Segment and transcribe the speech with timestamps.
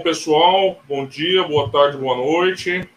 [0.00, 2.88] Bom, pessoal, bom dia, boa tarde, boa noite.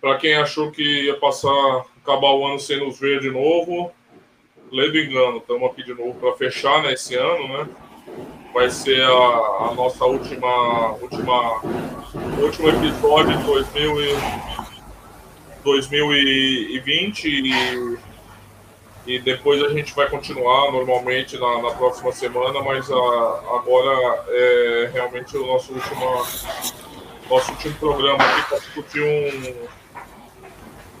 [0.00, 3.92] Para quem achou que ia passar, acabar o ano sem nos ver de novo,
[4.70, 7.68] ledo engano, estamos aqui de novo para fechar né, esse ano, né?
[8.54, 11.60] Vai ser a, a nossa última, última,
[12.40, 14.16] último episódio de 2000 e,
[15.62, 17.98] 2020 e,
[19.06, 22.94] e depois a gente vai continuar normalmente na, na próxima semana, mas a,
[23.56, 26.26] agora é realmente o nosso último,
[27.28, 29.82] nosso último programa aqui para discutir um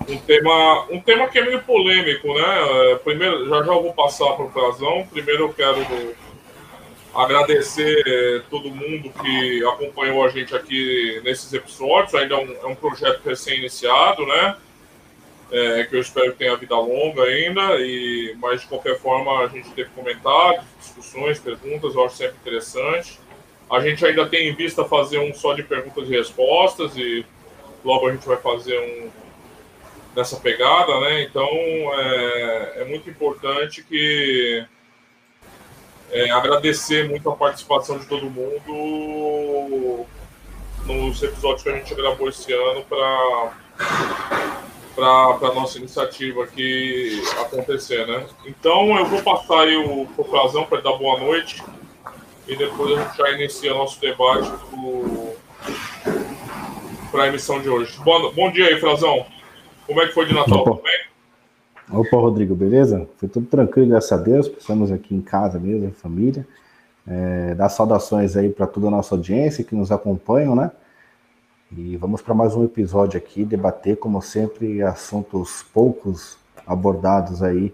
[0.08, 2.92] um tema, um tema que é meio polêmico, né?
[2.92, 5.06] É, primeiro, já já eu vou passar para o Frazão.
[5.10, 5.86] Primeiro eu quero
[7.14, 12.14] agradecer é, todo mundo que acompanhou a gente aqui nesses episódios.
[12.14, 14.56] Ainda é um, é um projeto recém-iniciado, né?
[15.54, 17.78] É, que eu espero que tenha vida longa ainda.
[17.78, 23.20] E, mas de qualquer forma a gente teve comentários, discussões, perguntas, eu acho sempre interessante.
[23.70, 27.24] A gente ainda tem em vista fazer um só de perguntas e respostas e
[27.84, 29.10] logo a gente vai fazer um,
[30.16, 31.22] nessa pegada, né?
[31.22, 34.64] Então é, é muito importante que
[36.10, 40.06] é, agradecer muito a participação de todo mundo
[40.84, 43.52] nos episódios que a gente gravou esse ano para
[44.94, 48.26] para a nossa iniciativa aqui acontecer, né?
[48.46, 51.62] Então eu vou passar aí o, o Frazão para dar boa noite
[52.46, 54.50] e depois a gente já inicia nosso debate
[57.10, 57.98] para a emissão de hoje.
[58.04, 59.24] Bom, bom dia aí, Frazão.
[59.86, 60.62] Como é que foi de Natal?
[60.62, 60.88] Opa.
[61.90, 63.08] Opa, Rodrigo, beleza?
[63.18, 64.50] Foi tudo tranquilo, graças a Deus.
[64.58, 66.46] Estamos aqui em casa mesmo, em família.
[67.06, 70.70] É, dar saudações aí para toda a nossa audiência que nos acompanham, né?
[71.74, 77.72] E vamos para mais um episódio aqui, debater, como sempre, assuntos poucos abordados aí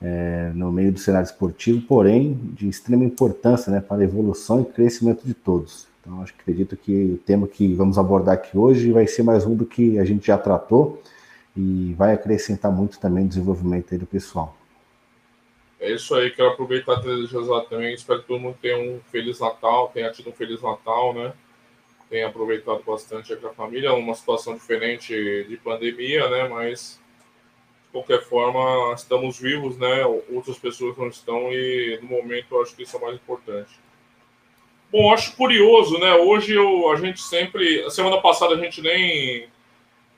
[0.00, 4.64] é, no meio do cenário esportivo, porém de extrema importância né, para a evolução e
[4.64, 5.86] crescimento de todos.
[6.00, 9.44] Então, acho que acredito que o tema que vamos abordar aqui hoje vai ser mais
[9.44, 11.02] um do que a gente já tratou
[11.54, 14.56] e vai acrescentar muito também o desenvolvimento do pessoal.
[15.78, 17.92] É isso aí, quero aproveitar e desejar também.
[17.92, 21.34] Espero que todo mundo tenha um Feliz Natal, tenha tido um Feliz Natal, né?
[22.14, 25.12] Tenha aproveitado bastante aqui a família, uma situação diferente
[25.48, 26.46] de pandemia, né?
[26.46, 27.00] Mas,
[27.86, 30.06] de qualquer forma, estamos vivos, né?
[30.30, 33.80] Outras pessoas não estão e, no momento, eu acho que isso é mais importante.
[34.92, 36.14] Bom, acho curioso, né?
[36.14, 37.82] Hoje eu, a gente sempre.
[37.82, 39.48] A semana passada a gente nem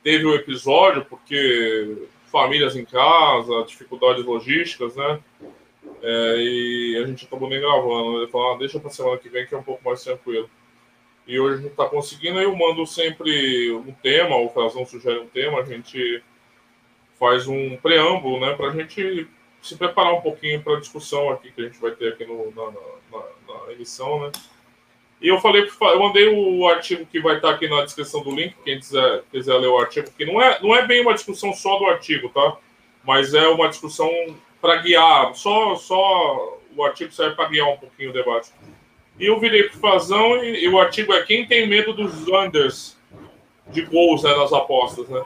[0.03, 1.97] teve o um episódio, porque
[2.31, 5.19] famílias em casa, dificuldades logísticas, né?
[6.03, 8.13] É, e a gente acabou nem gravando.
[8.13, 8.19] Né?
[8.19, 10.51] Ele falou, ah, deixa para semana que vem que é um pouco mais tranquilo.
[11.27, 15.61] E hoje gente está conseguindo, eu mando sempre um tema, o Frazão sugere um tema,
[15.61, 16.23] a gente
[17.19, 19.27] faz um preâmbulo, né, para a gente
[19.61, 22.53] se preparar um pouquinho para a discussão aqui que a gente vai ter aqui no,
[22.53, 22.71] na,
[23.11, 24.33] na, na emissão, né?
[25.21, 28.55] E eu falei, eu mandei o artigo que vai estar aqui na descrição do link,
[28.63, 31.79] quem quiser, quiser ler o artigo, que não é, não é bem uma discussão só
[31.79, 32.59] do artigo, tá?
[33.03, 34.11] Mas é uma discussão
[34.61, 38.53] para guiar, só, só o artigo serve para guiar um pouquinho o debate.
[39.19, 42.29] E eu virei para o Frazão e, e, o artigo é Quem tem medo dos
[42.29, 42.97] unders
[43.69, 45.25] de gols né, nas apostas, né?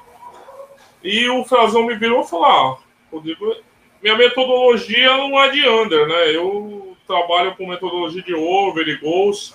[1.03, 2.79] E o Frazão me virou e falou: ah,
[3.11, 3.57] Rodrigo,
[4.03, 6.35] minha metodologia não é de under, né?
[6.35, 9.55] Eu trabalho com metodologia de over e gols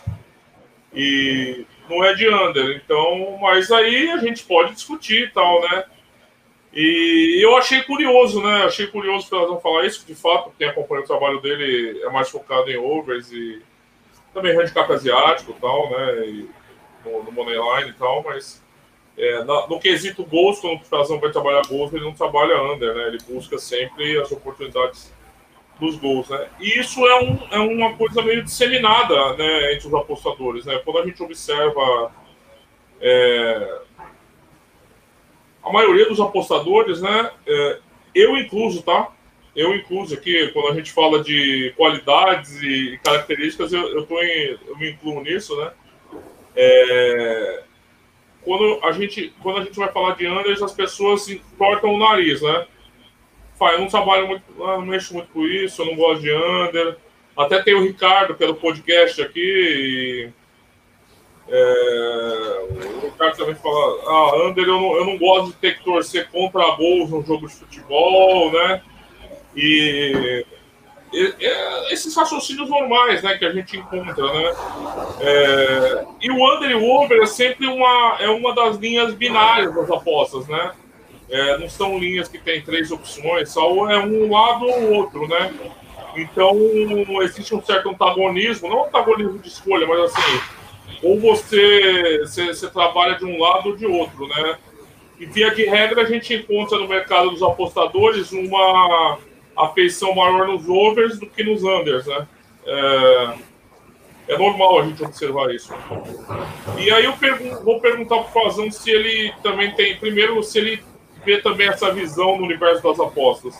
[0.93, 2.75] e não é de under.
[2.83, 5.85] Então, mas aí a gente pode discutir e tal, né?
[6.73, 8.63] E eu achei curioso, né?
[8.63, 12.29] Achei curioso para não falar isso, de fato, quem acompanha o trabalho dele é mais
[12.29, 13.61] focado em overs e
[14.35, 16.25] também handicap asiático e tal, né?
[16.27, 16.49] E
[17.05, 18.61] no, no Moneyline e tal, mas
[19.17, 22.93] é, na, no quesito gols, quando o Frazão vai trabalhar gols, ele não trabalha under,
[22.93, 23.07] né?
[23.07, 25.13] Ele busca sempre as oportunidades
[25.79, 26.49] dos gols, né?
[26.59, 30.81] E isso é, um, é uma coisa meio disseminada, né, entre os apostadores, né?
[30.83, 32.11] Quando a gente observa
[32.99, 33.79] é,
[35.63, 37.79] a maioria dos apostadores, né, é,
[38.13, 39.11] eu incluso, tá?
[39.55, 44.59] Eu incluso aqui, quando a gente fala de qualidades e características, eu, eu, tô em,
[44.67, 45.71] eu me incluo nisso, né?
[46.55, 47.63] É,
[48.41, 51.25] quando, a gente, quando a gente vai falar de Anders, as pessoas
[51.57, 52.67] cortam o nariz, né?
[53.61, 56.97] eu não trabalho muito, não mexo muito com isso, eu não gosto de under.
[57.37, 59.39] Até tem o Ricardo pelo podcast aqui.
[59.39, 60.29] E,
[61.47, 62.67] é,
[63.03, 66.29] o Ricardo também fala, ah, under eu não, eu não gosto de ter que torcer
[66.29, 68.81] contra gols no jogo de futebol, né?
[69.55, 70.45] E,
[71.13, 74.53] e, e esses raciocínios normais, né, que a gente encontra, né?
[75.21, 79.73] É, e o under e o over é sempre uma, é uma das linhas binárias
[79.73, 80.71] das apostas, né?
[81.29, 85.53] É, não são linhas que tem três opções, só é um lado ou outro, né?
[86.15, 86.55] Então,
[87.23, 90.39] existe um certo antagonismo, não antagonismo de escolha, mas assim,
[91.03, 94.57] ou você, você, você trabalha de um lado ou de outro, né?
[95.19, 99.17] E via de regra a gente encontra no mercado dos apostadores uma
[99.57, 102.27] afeição maior nos overs do que nos unders, né?
[102.65, 103.33] É,
[104.27, 105.73] é normal a gente observar isso.
[106.77, 110.57] E aí eu pergun vou perguntar para o Fazão se ele também tem, primeiro, se
[110.57, 110.83] ele
[111.23, 113.55] vê também essa visão no universo das apostas.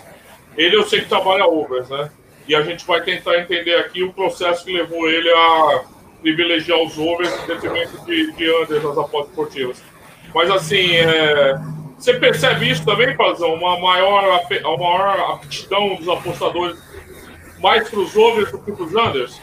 [0.57, 2.09] Ele eu sei que trabalha overs, né?
[2.47, 5.83] E a gente vai tentar entender aqui o processo que levou ele a
[6.21, 9.83] privilegiar os overs em detrimento de, de unders nas apostas esportivas.
[10.33, 11.56] Mas assim, é,
[11.97, 13.53] você percebe isso também, Fazão?
[13.53, 16.77] Uma maior, uma maior aptidão dos apostadores
[17.59, 19.42] mais para os overs do que para os unders?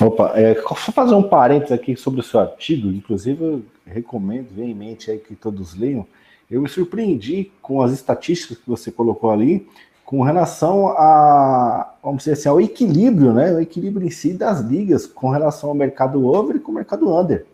[0.00, 5.10] Opa, é, só fazer um parênteses aqui sobre o seu artigo, inclusive eu recomendo veemente
[5.10, 6.06] aí que todos leiam.
[6.50, 9.66] Eu me surpreendi com as estatísticas que você colocou ali
[10.04, 13.52] com relação a, vamos dizer assim, ao equilíbrio, né?
[13.54, 17.10] O equilíbrio em si das ligas com relação ao mercado over e com o mercado
[17.10, 17.46] under.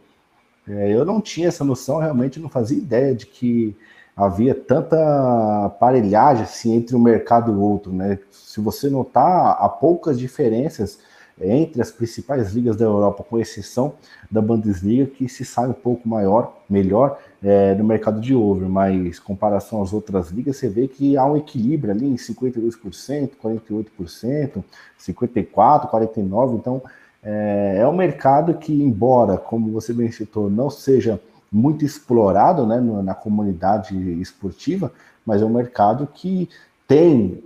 [0.69, 3.76] É, eu não tinha essa noção, realmente não fazia ideia de que
[4.17, 7.93] havia tanta aparelhagem assim, entre um mercado e o outro.
[7.93, 8.19] Né?
[8.31, 10.99] Se você notar, há poucas diferenças
[11.41, 13.94] entre as principais ligas da Europa, com exceção
[14.29, 19.20] da Bundesliga, que se sai um pouco maior, melhor é, no mercado de over, mas
[19.20, 24.65] comparação às outras ligas, você vê que há um equilíbrio ali em 52%, 48%,
[24.99, 26.82] 54%, 49%, então
[27.30, 31.20] é, é um mercado que, embora, como você bem citou, não seja
[31.52, 34.90] muito explorado né, na comunidade esportiva,
[35.26, 36.48] mas é um mercado que
[36.86, 37.44] tem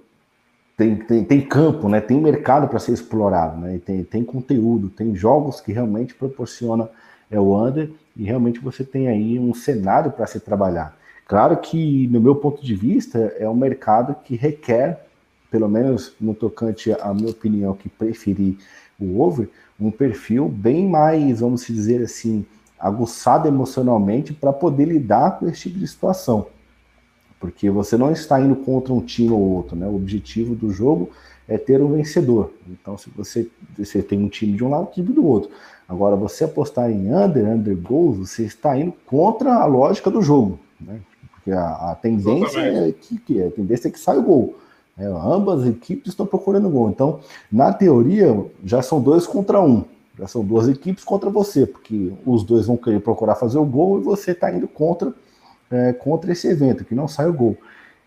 [0.76, 5.14] tem, tem, tem campo, né, tem mercado para ser explorado, né, tem, tem conteúdo, tem
[5.14, 6.88] jogos que realmente proporcionam
[7.30, 10.96] é, o under e realmente você tem aí um cenário para se trabalhar.
[11.26, 15.04] Claro que, no meu ponto de vista, é um mercado que requer,
[15.50, 18.58] pelo menos no tocante à minha opinião, que preferi
[19.02, 19.48] o over,
[19.80, 22.44] um perfil bem mais, vamos dizer assim,
[22.78, 26.46] aguçado emocionalmente para poder lidar com esse tipo de situação.
[27.38, 29.86] Porque você não está indo contra um time ou outro, né?
[29.86, 31.10] O objetivo do jogo
[31.48, 32.52] é ter um vencedor.
[32.68, 35.50] Então, se você, você tem um time de um lado, um time do outro.
[35.88, 40.58] Agora, você apostar em under, under goals, você está indo contra a lógica do jogo,
[40.80, 41.00] né?
[41.32, 44.56] Porque a, a tendência é que, que, a tendência é que saia o gol.
[44.96, 46.90] É, ambas as equipes estão procurando gol.
[46.90, 49.84] Então, na teoria, já são dois contra um.
[50.18, 53.98] Já são duas equipes contra você, porque os dois vão querer procurar fazer o gol
[53.98, 55.12] e você está indo contra,
[55.70, 57.56] é, contra esse evento, que não sai o gol.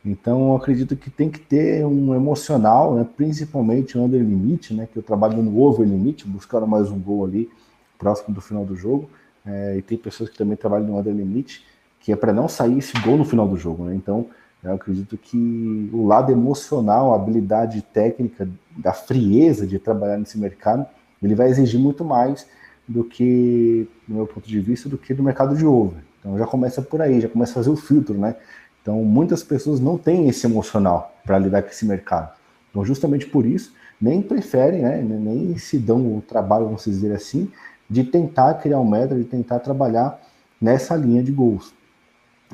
[0.05, 5.01] Então, acredito que tem que ter um emocional, né, principalmente under limite, né, que eu
[5.01, 7.49] trabalho no over limite, buscando mais um gol ali
[7.97, 9.09] próximo do final do jogo.
[9.43, 11.65] É, e tem pessoas que também trabalham no under limite,
[11.99, 13.85] que é para não sair esse gol no final do jogo.
[13.85, 13.95] Né?
[13.95, 14.27] Então,
[14.65, 20.85] eu acredito que o lado emocional, a habilidade técnica, da frieza de trabalhar nesse mercado,
[21.21, 22.47] ele vai exigir muito mais
[22.87, 26.03] do que, do meu ponto de vista, do que do mercado de over.
[26.19, 28.35] Então já começa por aí, já começa a fazer o filtro, né?
[28.81, 32.33] Então muitas pessoas não têm esse emocional para lidar com esse mercado.
[32.69, 37.49] Então justamente por isso, nem preferem, né, nem se dão o trabalho, vamos dizer assim,
[37.89, 40.19] de tentar criar um método, de tentar trabalhar
[40.59, 41.73] nessa linha de gols.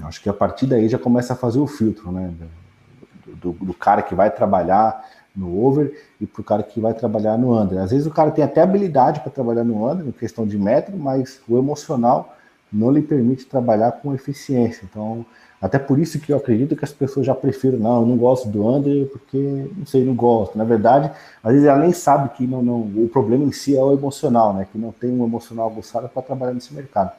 [0.03, 2.33] Acho que a partir daí já começa a fazer o filtro, né?
[3.25, 5.05] Do, do, do cara que vai trabalhar
[5.35, 7.79] no over e para o cara que vai trabalhar no under.
[7.79, 10.97] Às vezes o cara tem até habilidade para trabalhar no under, em questão de método,
[10.97, 12.35] mas o emocional
[12.71, 14.85] não lhe permite trabalhar com eficiência.
[14.89, 15.25] Então,
[15.61, 18.49] até por isso que eu acredito que as pessoas já prefiram, não, eu não gosto
[18.49, 20.57] do under porque, não sei, não gosto.
[20.57, 21.11] Na verdade,
[21.43, 24.53] às vezes ela nem sabe que não, não, o problema em si é o emocional,
[24.53, 24.67] né?
[24.71, 27.11] Que não tem um emocional aguçado para trabalhar nesse mercado.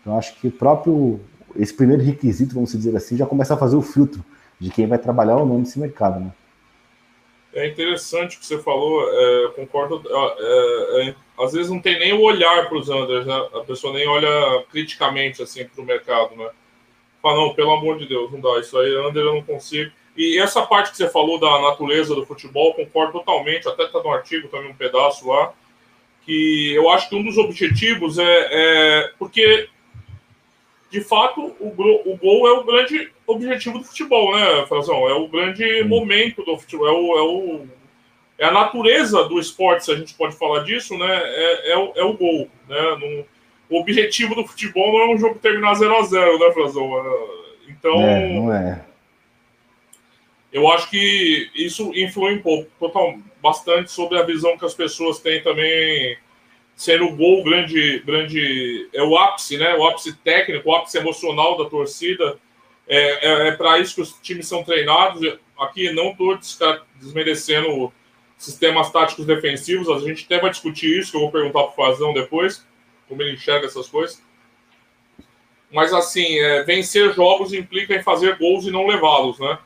[0.00, 1.20] Então, acho que o próprio
[1.56, 4.24] esse primeiro requisito, vamos dizer assim, já começa a fazer o filtro
[4.58, 6.32] de quem vai trabalhar ou não nesse mercado, né?
[7.54, 10.02] É interessante o que você falou, é, concordo.
[10.08, 13.48] É, é, às vezes não tem nem o olhar para os Anders, né?
[13.54, 16.48] a pessoa nem olha criticamente assim para o mercado, né?
[17.20, 19.92] Fala, não, pelo amor de Deus, não dá, isso aí, Under, eu não consigo.
[20.16, 24.10] E essa parte que você falou da natureza do futebol, concordo totalmente, até está no
[24.10, 25.52] artigo também um pedaço lá,
[26.24, 29.68] que eu acho que um dos objetivos é, é porque
[30.92, 31.68] de fato, o,
[32.12, 35.08] o gol é o grande objetivo do futebol, né, Frazão?
[35.08, 37.66] É o grande momento do futebol, é, o, é, o,
[38.38, 41.08] é, a natureza do esporte, se a gente pode falar disso, né?
[41.08, 43.24] É, é, o, é o gol, né?
[43.70, 46.98] o objetivo do futebol não é um jogo terminar 0 a 0 né, Frazão?
[46.98, 48.84] É, então, é, não é.
[50.52, 55.20] Eu acho que isso influi um pouco, total, bastante sobre a visão que as pessoas
[55.20, 56.18] têm também
[56.82, 59.72] sendo o gol grande, grande é o ápice, né?
[59.76, 62.36] O ápice técnico, o ápice emocional da torcida.
[62.88, 65.38] É, é, é para isso que os times são treinados.
[65.56, 66.36] Aqui não estou
[66.96, 67.92] desmerecendo
[68.36, 69.88] sistemas táticos defensivos.
[69.88, 72.66] A gente até vai discutir isso, que eu vou perguntar para o Fazão depois,
[73.08, 74.20] como ele enxerga essas coisas.
[75.70, 79.56] Mas, assim, é, vencer jogos implica em fazer gols e não levá-los, né?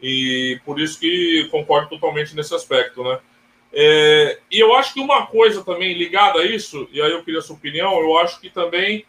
[0.00, 3.20] E por isso que concordo totalmente nesse aspecto, né?
[3.72, 7.40] É, e eu acho que uma coisa também ligada a isso, e aí eu queria
[7.40, 9.06] a sua opinião, eu acho que também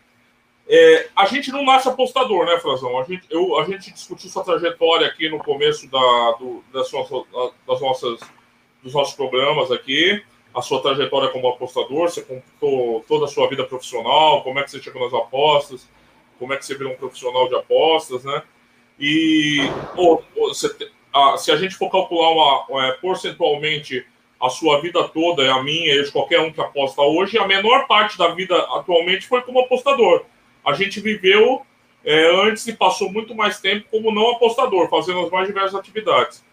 [0.68, 2.98] é, a gente não nasce apostador, né, Frazão?
[2.98, 7.10] A gente, eu, a gente discutiu sua trajetória aqui no começo da, do, das, suas,
[7.68, 8.20] das nossas,
[8.82, 13.66] dos nossos programas aqui, a sua trajetória como apostador, você contou toda a sua vida
[13.66, 15.90] profissional, como é que você chegou nas apostas,
[16.40, 18.44] como é que você virou um profissional de apostas, né?
[19.00, 19.58] E
[20.36, 20.74] você,
[21.14, 24.06] a, se a gente for calcular uma, é, porcentualmente
[24.44, 27.88] a sua vida toda, a minha e de qualquer um que aposta hoje, a menor
[27.88, 30.26] parte da vida atualmente foi como apostador.
[30.66, 31.66] A gente viveu
[32.04, 36.44] é, antes e passou muito mais tempo como não apostador, fazendo as mais diversas atividades.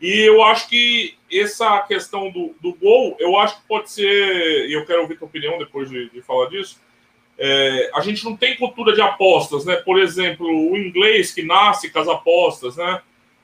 [0.00, 4.72] E eu acho que essa questão do, do gol, eu acho que pode ser, e
[4.72, 6.80] eu quero ouvir tua opinião depois de, de falar disso,
[7.36, 9.74] é, a gente não tem cultura de apostas, né?
[9.74, 13.02] Por exemplo, o inglês que nasce com as apostas, né?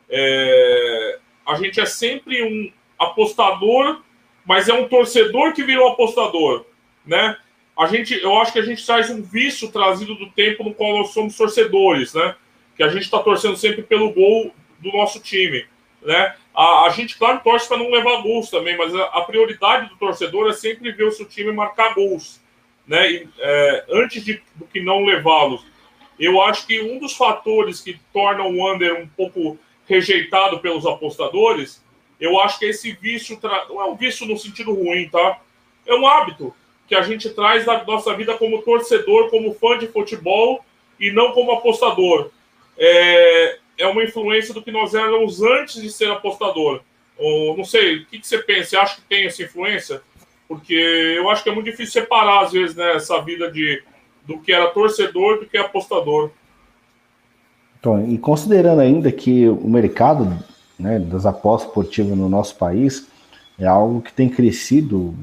[0.09, 4.03] É, a gente é sempre um apostador,
[4.45, 6.67] mas é um torcedor que virou apostador,
[7.05, 7.37] né?
[7.77, 10.99] A gente, eu acho que a gente traz um vício trazido do tempo no qual
[10.99, 12.37] nós somos torcedores, né?
[12.77, 15.65] Que a gente está torcendo sempre pelo gol do nosso time,
[16.03, 16.35] né?
[16.55, 19.97] A, a gente, claro, torce para não levar gols também, mas a, a, prioridade do
[19.97, 22.41] torcedor é sempre ver o seu time marcar gols
[22.87, 25.65] né, e, é, antes de, do que não levá-los.
[26.19, 31.83] Eu acho que um dos fatores que torna o under um pouco rejeitado pelos apostadores,
[32.21, 35.41] eu acho que esse vício, não é um vício no sentido ruim, tá?
[35.87, 36.55] É um hábito
[36.87, 40.65] que a gente traz da nossa vida como torcedor, como fã de futebol
[40.99, 42.31] e não como apostador.
[42.77, 46.83] É, é uma influência do que nós éramos antes de ser apostador.
[47.17, 48.71] Ou, não sei, o que, que você pensa?
[48.71, 50.03] Você acha que tem essa influência?
[50.51, 53.81] porque eu acho que é muito difícil separar, às vezes, né, essa vida de,
[54.27, 56.33] do que era torcedor do que é apostador.
[57.79, 60.37] Então, e considerando ainda que o mercado
[60.81, 63.07] né, das apostas esportivas no nosso país
[63.59, 65.15] é algo que tem crescido,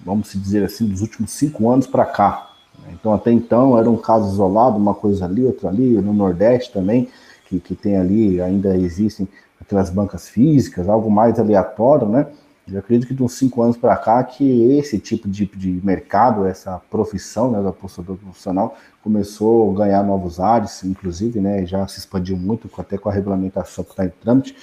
[0.00, 2.50] vamos dizer assim, dos últimos cinco anos para cá.
[2.92, 7.08] Então, até então, era um caso isolado, uma coisa ali, outra ali, no Nordeste também,
[7.46, 9.26] que, que tem ali, ainda existem
[9.60, 12.26] aquelas bancas físicas, algo mais aleatório, né?
[12.70, 16.46] Eu acredito que de uns cinco anos para cá que esse tipo de, de mercado,
[16.46, 21.98] essa profissão né, do apostador profissional começou a ganhar novos ares, inclusive, né, já se
[21.98, 24.54] expandiu muito até com a regulamentação que está em trâmite.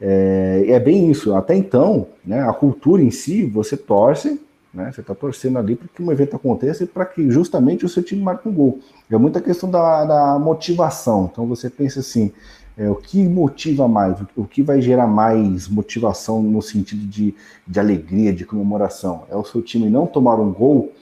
[0.00, 1.34] É, é bem isso.
[1.34, 4.40] Até então, né, a cultura em si, você torce,
[4.72, 7.88] né, você está torcendo ali para que um evento aconteça e para que justamente o
[7.88, 8.80] seu time marque um gol.
[9.10, 11.28] É muita questão da, da motivação.
[11.30, 12.32] Então você pensa assim,
[12.76, 17.34] é, o que motiva mais, o, que vai gerar mais motivação no sentido de,
[17.66, 19.24] de alegria, de comemoração?
[19.30, 20.92] É o seu time não tomar um gol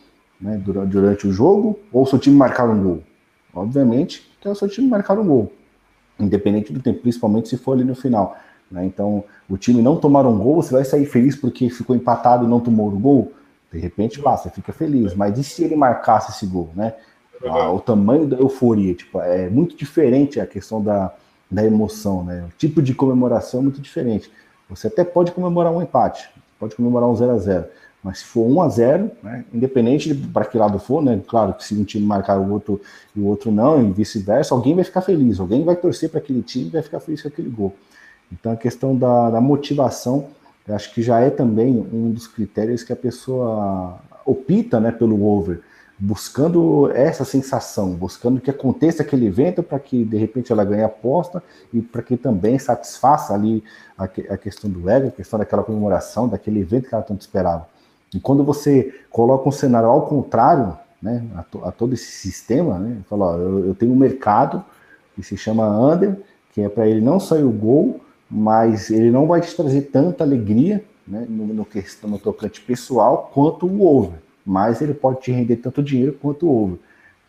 [0.40, 3.02] né, durante, durante o jogo ou o seu time marcar um gol?
[3.54, 5.52] Obviamente que é o seu time marcar um gol,
[6.18, 8.36] independente do tempo, principalmente se for ali no final.
[8.70, 8.84] Né?
[8.84, 12.48] Então, o time não tomar um gol, você vai sair feliz porque ficou empatado e
[12.48, 13.32] não tomou o gol?
[13.72, 15.14] De repente, passa, fica feliz.
[15.14, 16.94] Mas e se ele marcasse esse gol, né?
[17.44, 21.12] Ah, o tamanho da euforia, tipo, é muito diferente a questão da,
[21.52, 22.44] da emoção, né?
[22.48, 24.32] O tipo de comemoração é muito diferente.
[24.68, 27.66] Você até pode comemorar um empate, pode comemorar um 0 a 0
[28.02, 31.54] mas se for 1 a 0 né, independente de para que lado for, né, claro
[31.54, 32.80] que se um time marcar o outro
[33.14, 36.42] e o outro não, e vice-versa, alguém vai ficar feliz, alguém vai torcer para aquele
[36.42, 37.72] time e vai ficar feliz com aquele gol.
[38.32, 40.30] Então a questão da, da motivação,
[40.68, 45.60] acho que já é também um dos critérios que a pessoa opta né, pelo over
[46.04, 51.40] buscando essa sensação, buscando que aconteça aquele evento para que de repente ela ganhe aposta
[51.72, 53.62] e para que também satisfaça ali
[53.96, 57.68] a, a, questão do ego, a questão daquela comemoração, daquele evento que ela tanto esperava.
[58.12, 62.80] E quando você coloca um cenário ao contrário, né, a, to, a todo esse sistema,
[62.80, 64.64] né, fala, ó, eu, eu, tenho um mercado
[65.14, 66.18] que se chama under,
[66.52, 70.24] que é para ele não sair o gol, mas ele não vai te trazer tanta
[70.24, 71.64] alegria né, no, no,
[72.04, 76.78] no tocante pessoal quanto o over mas ele pode te render tanto dinheiro quanto ouro.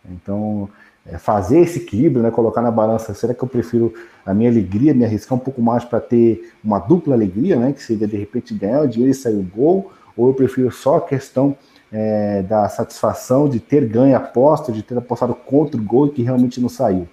[0.10, 0.70] Então,
[1.05, 3.93] é fazer esse equilíbrio, né, colocar na balança, será que eu prefiro
[4.25, 7.84] a minha alegria, me arriscar um pouco mais para ter uma dupla alegria, né, que
[7.84, 11.01] seria de repente ganhar o dinheiro e sair o gol, ou eu prefiro só a
[11.01, 11.58] questão
[11.91, 16.12] é, da satisfação de ter ganho a aposta, de ter apostado contra o gol e
[16.12, 17.08] que realmente não saiu.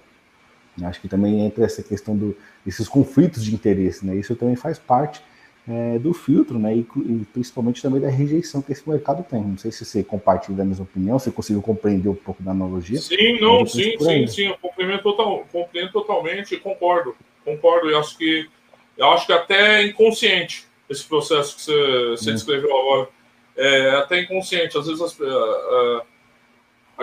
[0.83, 4.15] Acho que também entra essa questão do, desses conflitos de interesse, né?
[4.15, 5.23] Isso também faz parte
[5.69, 6.75] é, do filtro, né?
[6.75, 9.43] E, e, principalmente também da rejeição que esse mercado tem.
[9.43, 12.99] Não sei se você compartilha da mesma opinião, se conseguiu compreender um pouco da analogia.
[12.99, 17.15] Sim, não, sim, sim, sim, eu compreendo, total, compreendo totalmente, concordo,
[17.45, 17.91] concordo.
[17.91, 18.49] Eu acho que
[18.97, 23.09] eu acho que até inconsciente, esse processo que você, você descreveu agora.
[23.57, 24.77] É até inconsciente.
[24.79, 26.03] Às vezes as, a, a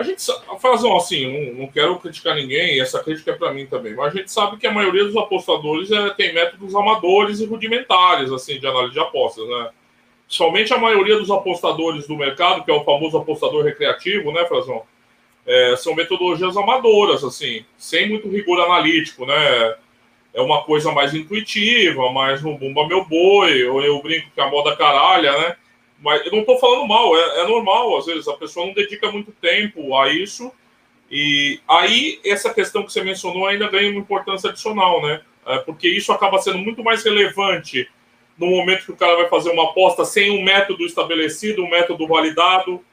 [0.04, 0.22] gente
[0.60, 4.16] Frazão, assim, não, não quero criticar ninguém, essa crítica é para mim também, mas a
[4.16, 8.66] gente sabe que a maioria dos apostadores é, tem métodos amadores e rudimentares, assim, de
[8.66, 9.70] análise de apostas, né?
[10.28, 14.82] Somente a maioria dos apostadores do mercado, que é o famoso apostador recreativo, né, Frazão?
[15.46, 19.74] É, são metodologias amadoras, assim, sem muito rigor analítico, né?
[20.34, 24.48] É uma coisa mais intuitiva, mais no bumba meu boi, ou eu brinco que a
[24.48, 25.56] moda caralha, né?
[26.00, 29.10] Mas eu não estou falando mal, é, é, normal, às vezes a pessoa não dedica
[29.10, 30.52] muito tempo a isso.
[31.10, 35.22] E aí, essa questão que você mencionou ainda ganha uma importância adicional, né?
[35.46, 37.88] É, porque isso acaba sendo muito mais relevante
[38.36, 42.06] no momento que o cara vai fazer uma aposta sem um método estabelecido, um método
[42.06, 42.84] validado,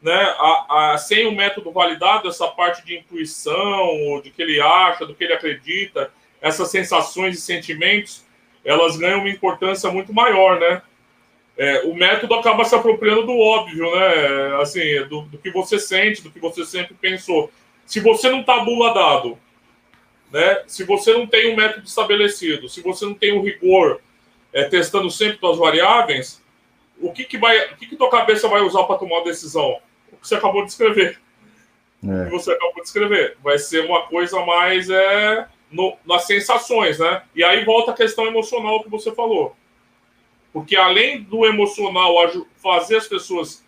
[0.00, 0.34] né?
[0.38, 5.06] A, a, sem o um método validado, essa parte de intuição, de que ele acha,
[5.06, 8.24] do que ele acredita, essas sensações e sentimentos,
[8.64, 10.82] elas ganham uma importância muito maior, né?
[11.56, 14.60] É, o método acaba se apropriando do óbvio, né?
[14.60, 17.50] Assim, do, do, que você sente, do que você sempre pensou.
[17.86, 19.38] Se você não está dado,
[20.32, 20.62] né?
[20.66, 24.00] Se você não tem um método estabelecido, se você não tem um rigor
[24.52, 26.42] é, testando sempre suas variáveis,
[27.00, 29.78] o que que vai, o que que tua cabeça vai usar para tomar uma decisão?
[30.12, 31.20] O que você acabou de escrever.
[32.02, 32.22] É.
[32.22, 33.36] O que você acabou de escrever.
[33.44, 37.22] Vai ser uma coisa mais é, no, nas sensações, né?
[37.32, 39.54] E aí volta a questão emocional que você falou
[40.54, 42.14] porque além do emocional
[42.62, 43.66] fazer as pessoas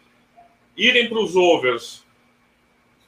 [0.76, 2.06] irem para os overs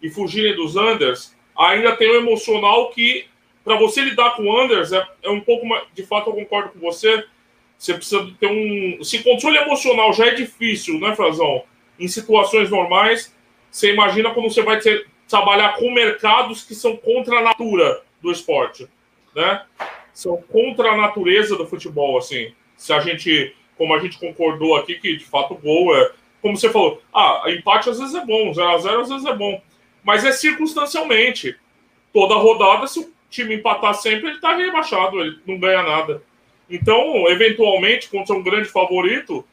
[0.02, 3.26] e fugirem dos unders, ainda tem o emocional que,
[3.62, 5.85] para você lidar com unders, é, é um pouco mais.
[5.94, 7.25] De fato, eu concordo com você.
[7.78, 9.04] Você precisa ter um.
[9.04, 11.62] Se controle emocional já é difícil, né, Frazão?
[12.00, 13.32] Em situações normais,
[13.70, 18.32] você imagina quando você vai ter, trabalhar com mercados que são contra a natura do
[18.32, 18.88] esporte,
[19.37, 19.64] né?
[20.12, 22.52] São contra a natureza do futebol, assim.
[22.76, 26.10] Se a gente como a gente concordou aqui, que de fato o gol é.
[26.43, 29.60] Como você falou, ah, empate às vezes é bom, 0x0 às vezes é bom.
[30.02, 31.56] Mas é circunstancialmente.
[32.12, 36.23] Toda rodada, se o time empatar sempre, ele está rebaixado, ele não ganha nada.
[36.69, 39.45] Então, eventualmente, contra um grande favorito,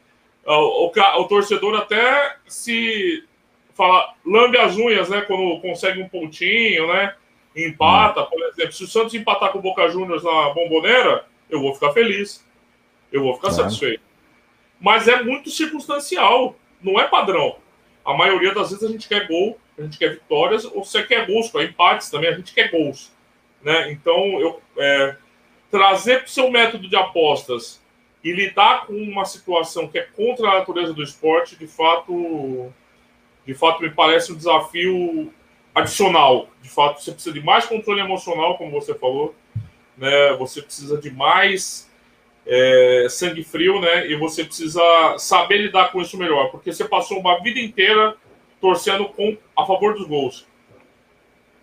[0.45, 3.23] o, o, o torcedor até se
[3.73, 5.21] fala, lambe as unhas, né?
[5.21, 7.15] Quando consegue um pontinho, né?
[7.55, 8.71] Empata, por exemplo.
[8.71, 12.45] Se o Santos empatar com o Boca Juniors na bomboneira, eu vou ficar feliz.
[13.11, 13.63] Eu vou ficar claro.
[13.63, 14.05] satisfeito
[14.79, 17.57] mas é muito circunstancial, não é padrão.
[18.03, 21.25] A maioria das vezes a gente quer gol, a gente quer vitórias, ou você quer
[21.25, 23.11] gols, para empates também, a gente quer gols.
[23.63, 23.91] Né?
[23.91, 25.15] Então, eu, é,
[25.71, 27.81] trazer para o seu método de apostas
[28.23, 32.71] e lidar com uma situação que é contra a natureza do esporte, de fato,
[33.45, 35.31] de fato me parece um desafio
[35.73, 36.49] adicional.
[36.61, 39.35] De fato, você precisa de mais controle emocional, como você falou,
[39.97, 40.33] né?
[40.37, 41.91] Você precisa de mais
[42.45, 44.07] é, sangue frio, né?
[44.07, 44.81] E você precisa
[45.17, 48.15] saber lidar com isso melhor, porque você passou uma vida inteira
[48.61, 50.45] torcendo com, a favor dos gols.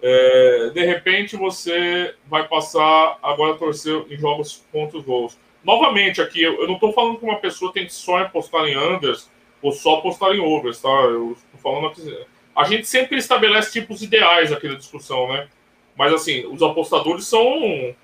[0.02, 5.38] É, de repente você vai passar agora a torcer em jogos contra os gols.
[5.64, 8.76] Novamente, aqui, eu, eu não estou falando que uma pessoa tem que só apostar em
[8.76, 10.88] unders ou só apostar em overs, tá?
[10.88, 12.26] Eu estou falando aqui.
[12.54, 15.48] A gente sempre estabelece tipos ideais aqui na discussão, né?
[15.96, 17.94] Mas assim, os apostadores são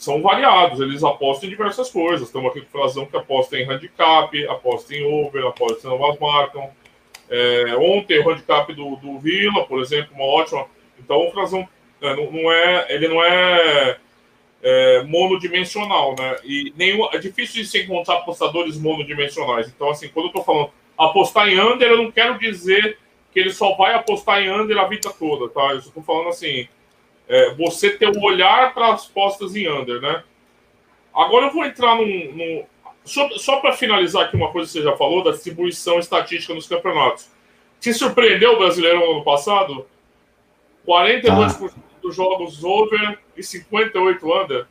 [0.00, 2.26] são variados, eles apostam em diversas coisas.
[2.26, 6.70] Estamos aqui com Frazão que aposta em handicap, aposta em over, aposta em novas marcam.
[7.28, 10.66] É, ontem o handicap do, do Vila, por exemplo, uma ótima.
[10.98, 11.68] Então o Frazão
[12.00, 13.98] é, não, não, é, ele não é,
[14.62, 16.36] é, monodimensional, né?
[16.44, 19.68] E nenhum, é difícil de se encontrar apostadores monodimensionais.
[19.68, 22.96] Então, assim, quando eu estou falando apostar em under, eu não quero dizer
[23.30, 25.72] que ele só vai apostar em under a vida toda, tá?
[25.72, 26.66] Eu estou falando assim,
[27.30, 30.24] é, você ter o um olhar para as postas em under, né?
[31.14, 32.32] Agora eu vou entrar num.
[32.34, 32.64] num
[33.04, 36.66] só, só para finalizar aqui uma coisa que você já falou, da distribuição estatística nos
[36.66, 37.28] campeonatos.
[37.80, 39.86] Te surpreendeu o Brasileirão no ano passado?
[40.86, 41.80] 42% ah.
[42.02, 44.66] dos jogos over e 58 under?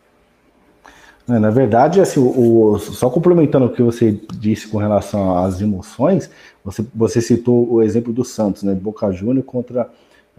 [1.29, 5.61] É, na verdade, assim, o, o, só complementando o que você disse com relação às
[5.61, 6.29] emoções,
[6.63, 8.73] você, você citou o exemplo do Santos, né?
[8.73, 9.89] Boca Júnior contra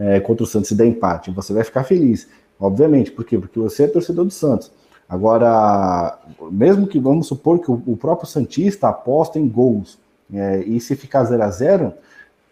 [0.01, 2.27] é, contra o Santos e der empate, você vai ficar feliz,
[2.59, 3.13] obviamente.
[3.13, 3.39] Por quê?
[3.39, 4.73] Porque você é torcedor do Santos.
[5.07, 6.19] Agora,
[6.51, 9.99] mesmo que vamos supor que o, o próprio Santista aposta em gols
[10.33, 11.93] é, e se ficar 0 a 0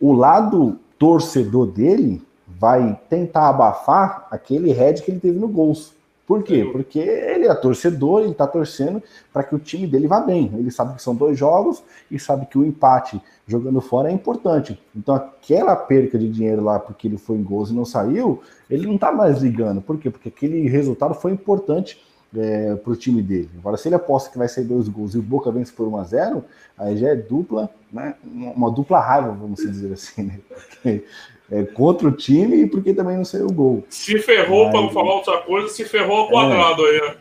[0.01, 5.93] o lado torcedor dele vai tentar abafar aquele head que ele teve no gols.
[6.29, 6.69] Por quê?
[6.71, 10.53] Porque ele é torcedor, ele está torcendo para que o time dele vá bem.
[10.59, 14.79] Ele sabe que são dois jogos e sabe que o empate jogando fora é importante.
[14.95, 18.87] Então, aquela perca de dinheiro lá, porque ele foi em gols e não saiu, ele
[18.87, 19.81] não está mais ligando.
[19.81, 20.11] Por quê?
[20.11, 21.99] Porque aquele resultado foi importante
[22.37, 23.49] é, para o time dele.
[23.59, 25.97] Agora, se ele aposta que vai sair dois gols e o Boca vence por 1
[25.97, 26.45] a 0
[26.77, 28.17] aí já é dupla, né?
[28.23, 30.41] Uma dupla raiva, vamos dizer assim, né?
[30.47, 31.07] Porque
[31.51, 33.85] é contra o time e porque também não saiu o gol.
[33.89, 37.17] Se ferrou, para não falar outra coisa, se ferrou ao quadrado é, aí, né?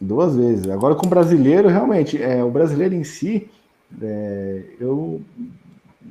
[0.00, 0.68] Duas vezes.
[0.68, 3.48] Agora com o brasileiro, realmente, é, o brasileiro em si,
[4.00, 5.20] é, eu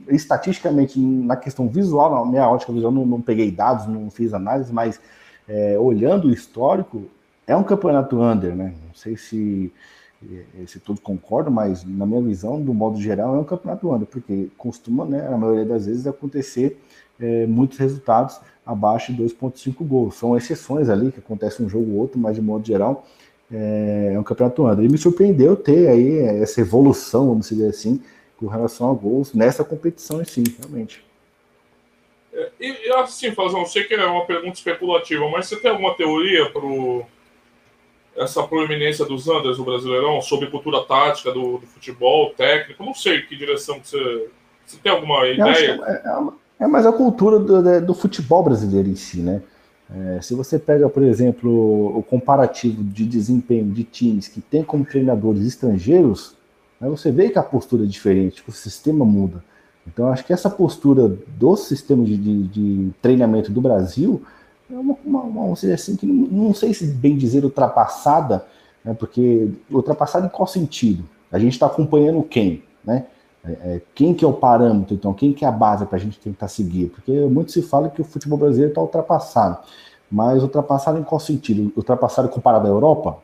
[0.07, 4.71] estatisticamente, na questão visual, na minha ótica visual, não, não peguei dados, não fiz análise,
[4.71, 4.99] mas
[5.47, 7.03] é, olhando o histórico,
[7.45, 8.73] é um campeonato under, né?
[8.87, 9.71] Não sei se,
[10.23, 14.07] é, se todos concordam, mas na minha visão, do modo geral, é um campeonato under,
[14.07, 16.79] porque costuma, né, na maioria das vezes, acontecer
[17.21, 20.15] é, muitos resultados abaixo de 2,5 gols.
[20.15, 23.05] São exceções ali, que acontece um jogo ou outro, mas de modo geral,
[23.51, 24.84] é, é um campeonato under.
[24.84, 28.01] E me surpreendeu ter aí essa evolução, vamos dizer assim,
[28.38, 31.03] com relação a gols nessa competição em si, realmente.
[32.34, 35.93] É, e, e assim, Fazão, sei que é uma pergunta especulativa, mas você tem alguma
[35.95, 36.62] teoria para
[38.15, 42.84] essa proeminência dos Anders no Brasileirão sobre cultura tática do, do, futebol, técnico?
[42.84, 44.29] Não sei que direção que você.
[44.65, 45.79] Você tem alguma ideia?
[45.86, 49.41] É, é, é, mais a cultura do, do, futebol brasileiro em si, né?
[49.93, 54.86] É, se você pega, por exemplo, o comparativo de desempenho de times que tem como
[54.86, 56.36] treinadores estrangeiros,
[56.80, 59.43] né, você vê que a postura é diferente, que o sistema muda.
[59.86, 64.21] Então, acho que essa postura do sistema de, de, de treinamento do Brasil
[64.71, 68.45] é uma, uma, uma assim, que não, não, sei se bem dizer ultrapassada,
[68.86, 71.04] né, porque ultrapassada em qual sentido?
[71.32, 73.08] A gente está acompanhando quem, né?
[73.43, 75.99] É, é, quem que é o parâmetro, então, quem que é a base para a
[75.99, 76.89] gente tentar seguir?
[76.89, 79.58] Porque muito se fala que o futebol brasileiro está ultrapassado,
[80.12, 81.71] mas ultrapassado em qual sentido?
[81.75, 83.17] Ultrapassado comparado à Europa?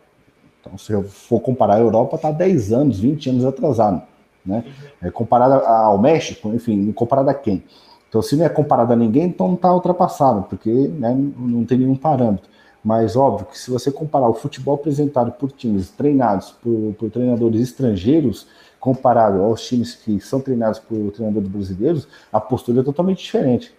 [0.60, 4.02] Então, se eu for comparar a Europa, está 10 anos, 20 anos atrasado.
[4.46, 4.64] Né?
[5.02, 7.64] É, comparado ao México, enfim, comparado a quem?
[8.10, 11.78] Então, se não é comparado a ninguém, então não está ultrapassado, porque né, não tem
[11.78, 12.50] nenhum parâmetro.
[12.84, 17.62] Mas óbvio que se você comparar o futebol apresentado por times treinados por, por treinadores
[17.62, 18.48] estrangeiros,
[18.88, 23.74] comparado aos times que são treinados por treinadores brasileiros, a postura é totalmente diferente.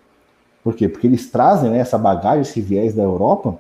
[0.63, 0.87] Por quê?
[0.87, 3.59] Porque eles trazem né, essa bagagem, esse viés da Europa,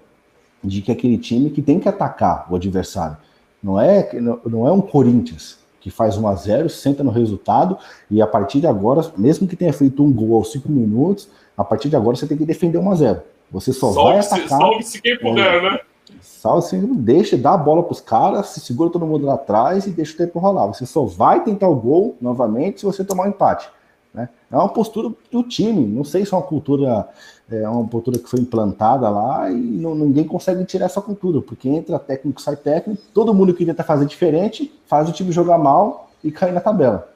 [0.62, 3.16] de que aquele time que tem que atacar o adversário.
[3.62, 4.10] Não é,
[4.44, 7.78] não é um Corinthians que faz 1 a 0 senta no resultado
[8.10, 11.64] e a partir de agora, mesmo que tenha feito um gol aos 5 minutos, a
[11.64, 14.48] partir de agora você tem que defender 1 a 0 Você só vai atacar.
[14.48, 16.18] Salve-se quem puder, é, né?
[16.22, 19.90] Salve-se, deixa, dá a bola para os caras, se segura todo mundo lá atrás e
[19.90, 20.66] deixa o tempo rolar.
[20.66, 23.68] Você só vai tentar o gol novamente se você tomar um empate.
[24.12, 24.28] Né?
[24.50, 27.08] É uma postura do time, não sei se é uma cultura,
[27.50, 31.68] é uma cultura que foi implantada lá e não, ninguém consegue tirar essa cultura, porque
[31.68, 36.10] entra técnico, sai técnico, todo mundo que tenta fazer diferente faz o time jogar mal
[36.24, 37.08] e cair na tabela.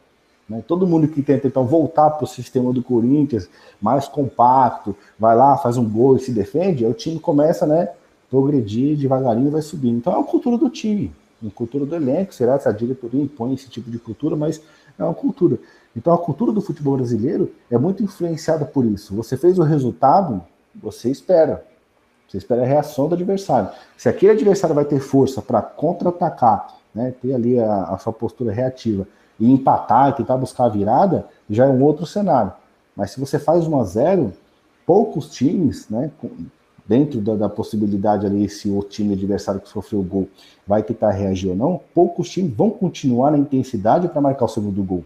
[0.48, 0.62] Né?
[0.66, 3.48] Todo mundo que tenta então voltar para o sistema do Corinthians,
[3.80, 7.88] mais compacto, vai lá, faz um gol e se defende, aí o time começa né,
[8.32, 9.98] progredir devagarinho e vai subindo.
[9.98, 13.52] Então é uma cultura do time, uma cultura do elenco, será que a diretoria impõe
[13.52, 14.62] esse tipo de cultura, mas
[14.98, 15.58] é uma cultura.
[15.94, 19.14] Então a cultura do futebol brasileiro é muito influenciada por isso.
[19.16, 20.42] Você fez o resultado,
[20.74, 21.62] você espera.
[22.26, 23.68] Você espera a reação do adversário.
[23.98, 28.50] Se aquele adversário vai ter força para contra-atacar, né, ter ali a, a, sua postura
[28.50, 29.06] reativa
[29.38, 32.50] e empatar, tentar buscar a virada, já é um outro cenário.
[32.96, 34.32] Mas se você faz 1 a 0
[34.86, 36.10] poucos times, né,
[36.86, 40.28] dentro da, da, possibilidade ali, se o time adversário que sofreu o gol
[40.66, 44.82] vai tentar reagir ou não, poucos times vão continuar na intensidade para marcar o segundo
[44.82, 45.04] gol.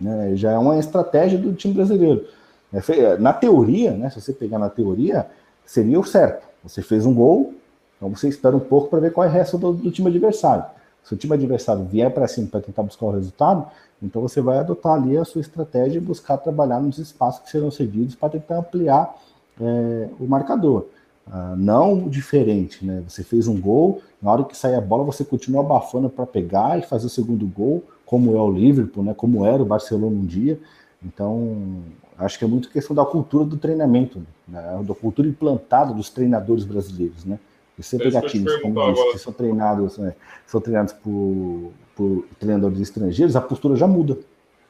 [0.00, 0.36] Né?
[0.36, 2.26] Já é uma estratégia do time brasileiro.
[2.72, 5.26] É, na teoria, né, se você pegar na teoria,
[5.64, 6.46] seria o certo.
[6.62, 7.54] Você fez um gol,
[7.96, 10.64] então você espera um pouco para ver qual é a reação do, do time adversário.
[11.02, 13.66] Se o time adversário vier para cima para tentar buscar o resultado,
[14.02, 17.70] então você vai adotar ali a sua estratégia e buscar trabalhar nos espaços que serão
[17.70, 19.14] cedidos para tentar ampliar
[19.60, 20.86] é, o marcador.
[21.26, 23.02] Ah, não diferente, né?
[23.08, 26.78] Você fez um gol, na hora que sair a bola, você continua abafando para pegar
[26.78, 29.14] e fazer o segundo gol, como é o Liverpool, né?
[29.14, 30.60] Como era o Barcelona um dia.
[31.02, 31.82] Então,
[32.18, 34.82] acho que é muito questão da cultura do treinamento, né?
[34.86, 37.38] da cultura implantada dos treinadores brasileiros, né?
[37.76, 40.14] Você pegar times como disse, que são treinados, né?
[40.46, 44.16] são treinados por, por treinadores estrangeiros, a postura já muda.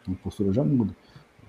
[0.09, 0.95] A postura já muda.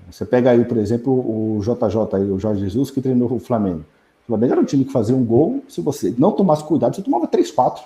[0.09, 3.83] Você pega aí, por exemplo, o JJ, aí, o Jorge Jesus, que treinou o Flamengo.
[4.23, 7.01] O Flamengo era um time que fazia um gol, se você não tomasse cuidado, você
[7.01, 7.83] tomava 3, 4.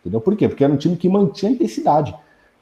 [0.00, 0.20] Entendeu?
[0.20, 0.48] Por quê?
[0.48, 2.14] Porque era um time que mantinha a intensidade.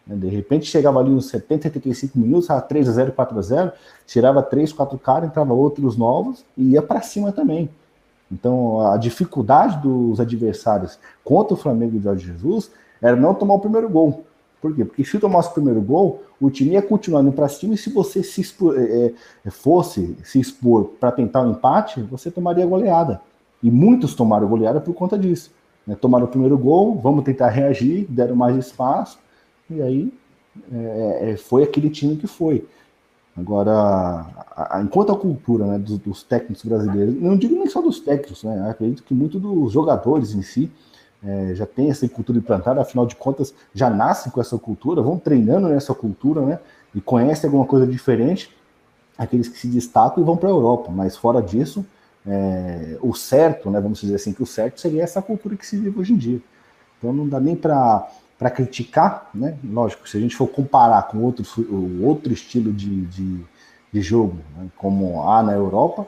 [0.07, 3.73] De repente chegava ali uns 70, 75 minutos, 3 a 0 4 a 0
[4.07, 7.71] tirava 3, 4 caras, entrava outros novos e ia para cima também.
[8.31, 13.61] Então a dificuldade dos adversários contra o Flamengo e Jorge Jesus era não tomar o
[13.61, 14.25] primeiro gol.
[14.63, 14.85] Por quê?
[14.85, 17.91] Porque se tomasse o primeiro gol, o time ia continuar indo para cima e se
[17.91, 19.13] você se expor, é,
[19.45, 23.21] é, fosse se expor para tentar o um empate, você tomaria goleada.
[23.61, 25.51] E muitos tomaram goleada por conta disso.
[25.85, 29.19] né, tomaram o primeiro gol, vamos tentar reagir, deram mais espaço,
[29.69, 30.13] e aí
[30.73, 32.65] é, é foi aquele time que foi.
[33.37, 37.83] Agora, a, a, enquanto a cultura né, dos, dos, técnicos brasileiros, não digo nem só
[37.83, 40.71] dos técnicos, né, acredito que muito dos jogadores em si
[41.25, 45.19] é, já tem essa cultura implantada, afinal de contas, já nascem com essa cultura, vão
[45.19, 46.59] treinando nessa cultura, né,
[46.95, 48.55] e conhecem alguma coisa diferente,
[49.17, 51.85] aqueles que se destacam e vão para a Europa, mas fora disso,
[52.27, 55.77] é, o certo, né, vamos dizer assim, que o certo seria essa cultura que se
[55.77, 56.41] vive hoje em dia.
[56.99, 58.09] Então não dá nem para
[58.43, 59.57] para criticar, né?
[59.63, 61.45] Lógico, se a gente for comparar com outro,
[62.03, 63.41] outro estilo de, de,
[63.93, 64.67] de jogo, né?
[64.77, 66.05] como há na Europa,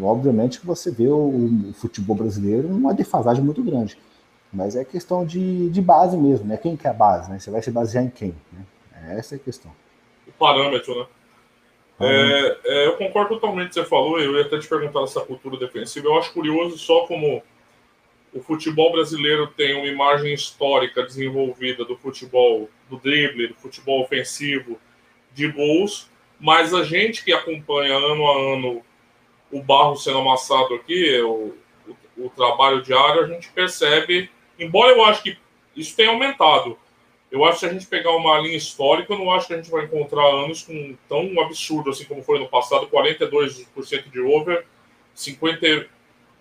[0.00, 3.98] obviamente que você vê o, o, futebol brasileiro uma defasagem muito grande.
[4.54, 6.56] Mas é questão de, de base mesmo, né?
[6.56, 7.38] Quem que é a base, né?
[7.38, 8.34] Você vai se basear em quem?
[8.52, 8.64] Né?
[9.18, 9.70] Essa é a questão.
[10.26, 11.06] O parâmetro, né?
[12.00, 15.02] É, é, eu concordo totalmente com o que você falou, eu ia até te perguntar
[15.02, 16.08] essa cultura defensiva.
[16.08, 17.42] Eu acho curioso só como
[18.32, 24.78] o futebol brasileiro tem uma imagem histórica desenvolvida do futebol do drible, do futebol ofensivo,
[25.32, 28.82] de gols, mas a gente que acompanha ano a ano
[29.52, 31.54] o barro sendo amassado aqui, o,
[32.16, 35.36] o, o trabalho diário, a gente percebe, embora eu acho que
[35.76, 36.78] isso tenha aumentado,
[37.30, 39.56] eu acho que se a gente pegar uma linha histórica, eu não acho que a
[39.56, 44.64] gente vai encontrar anos com tão absurdo assim como foi no passado, 42% de over,
[45.14, 45.88] 50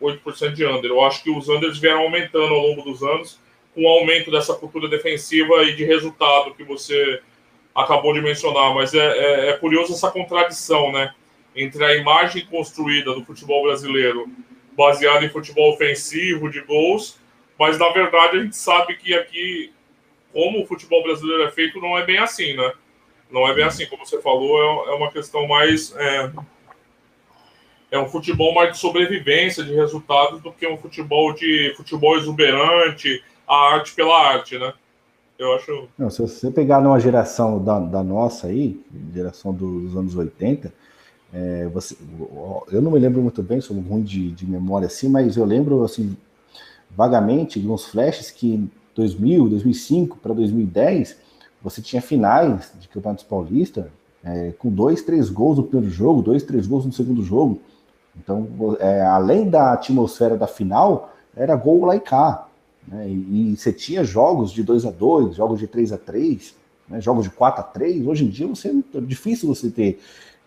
[0.04, 0.92] 8% de under.
[0.92, 3.40] Eu acho que os unders vieram aumentando ao longo dos anos,
[3.74, 7.22] com o aumento dessa cultura defensiva e de resultado que você
[7.74, 8.74] acabou de mencionar.
[8.76, 11.14] Mas é, é, é curioso essa contradição, né?
[11.56, 14.30] Entre a imagem construída do futebol brasileiro,
[14.76, 17.20] baseada em futebol ofensivo, de gols,
[17.58, 19.72] mas na verdade a gente sabe que aqui,
[20.32, 22.74] como o futebol brasileiro é feito, não é bem assim, né?
[23.32, 25.96] Não é bem assim, como você falou, é, é uma questão mais.
[25.96, 26.32] É,
[27.92, 33.24] é um futebol mais de sobrevivência, de resultados, do que um futebol de futebol exuberante,
[33.48, 34.74] a arte pela arte, né?
[35.38, 35.88] Eu acho.
[35.98, 38.80] Não, se você pegar numa geração da, da nossa aí,
[39.14, 40.74] geração dos anos 80,
[41.34, 41.98] é, você,
[42.72, 45.84] eu não me lembro muito bem, sou ruim de, de memória assim, mas eu lembro
[45.84, 46.16] assim
[46.96, 51.18] vagamente uns flashes que 2000, 2005 para 2010
[51.62, 53.90] você tinha finais de campeonatos paulista
[54.24, 57.60] é, com dois, três gols no primeiro jogo, dois, três gols no segundo jogo.
[58.18, 58.48] Então,
[58.80, 62.48] é, além da atmosfera da final, era gol lá e cá.
[62.88, 63.10] Né?
[63.10, 66.56] E, e, você tinha jogos de 2 a 2 jogos de 3 a 3
[66.88, 67.02] né?
[67.02, 70.00] jogos de 4 a 3 Hoje em dia você, é difícil você ter,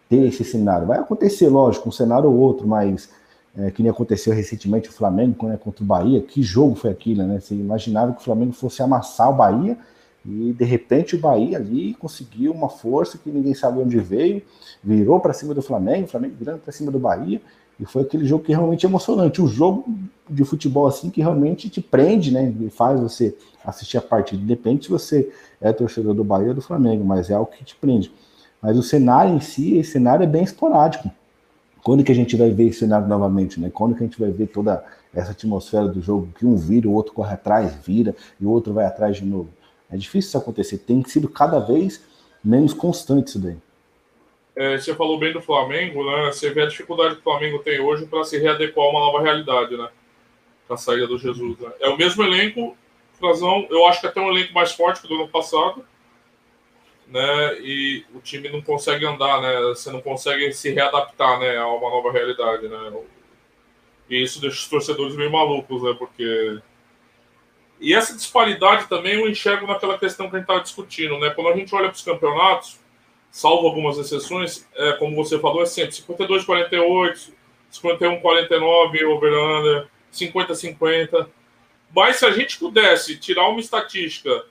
[0.08, 0.86] ter esse cenário.
[0.86, 3.10] Vai acontecer, lógico, um cenário ou outro, mas
[3.56, 6.20] é, que nem aconteceu recentemente o Flamengo quando é contra o Bahia.
[6.20, 7.40] Que jogo foi aquilo, né?
[7.40, 9.78] Você imaginava que o Flamengo fosse amassar o Bahia
[10.24, 14.42] e de repente o Bahia ali conseguiu uma força que ninguém sabe onde veio,
[14.82, 17.40] virou para cima do Flamengo, o Flamengo virando para cima do Bahia,
[17.78, 19.40] e foi aquele jogo que realmente é emocionante.
[19.40, 19.84] Um jogo
[20.28, 22.52] de futebol assim que realmente te prende, né?
[22.60, 24.42] E faz você assistir a partida.
[24.42, 27.76] Depende se você é torcedor do Bahia ou do Flamengo, mas é algo que te
[27.76, 28.10] prende.
[28.62, 31.10] Mas o cenário em si, esse cenário é bem esporádico.
[31.86, 33.70] Quando que a gente vai ver esse cenário novamente, né?
[33.72, 36.92] Quando que a gente vai ver toda essa atmosfera do jogo, que um vira, o
[36.92, 39.50] outro corre atrás, vira, e o outro vai atrás de novo.
[39.88, 40.78] É difícil isso acontecer.
[40.78, 42.04] Tem sido cada vez
[42.42, 43.56] menos constante isso daí.
[44.56, 46.32] É, você falou bem do Flamengo, né?
[46.32, 49.22] Você vê a dificuldade que o Flamengo tem hoje para se readequar a uma nova
[49.22, 49.88] realidade, né?
[50.68, 51.56] A saída do Jesus.
[51.56, 51.70] Né?
[51.78, 52.76] É o mesmo elenco,
[53.12, 55.84] Frazão, eu acho que até um elenco mais forte que do ano passado,
[57.08, 57.58] né?
[57.60, 59.60] E o time não consegue andar, né?
[59.68, 61.56] Você não consegue se readaptar, né?
[61.56, 62.92] A uma nova realidade, né?
[64.08, 65.94] E isso deixa os torcedores meio malucos, né?
[65.98, 66.60] Porque
[67.80, 71.30] e essa disparidade também eu enxergo naquela questão que a gente estava discutindo, né?
[71.30, 72.80] Quando a gente olha para os campeonatos,
[73.30, 77.32] salvo algumas exceções, é, como você falou, é sempre 52-48,
[77.70, 81.28] 51-49, over-under, 50-50.
[81.94, 84.46] Mas se a gente pudesse tirar uma estatística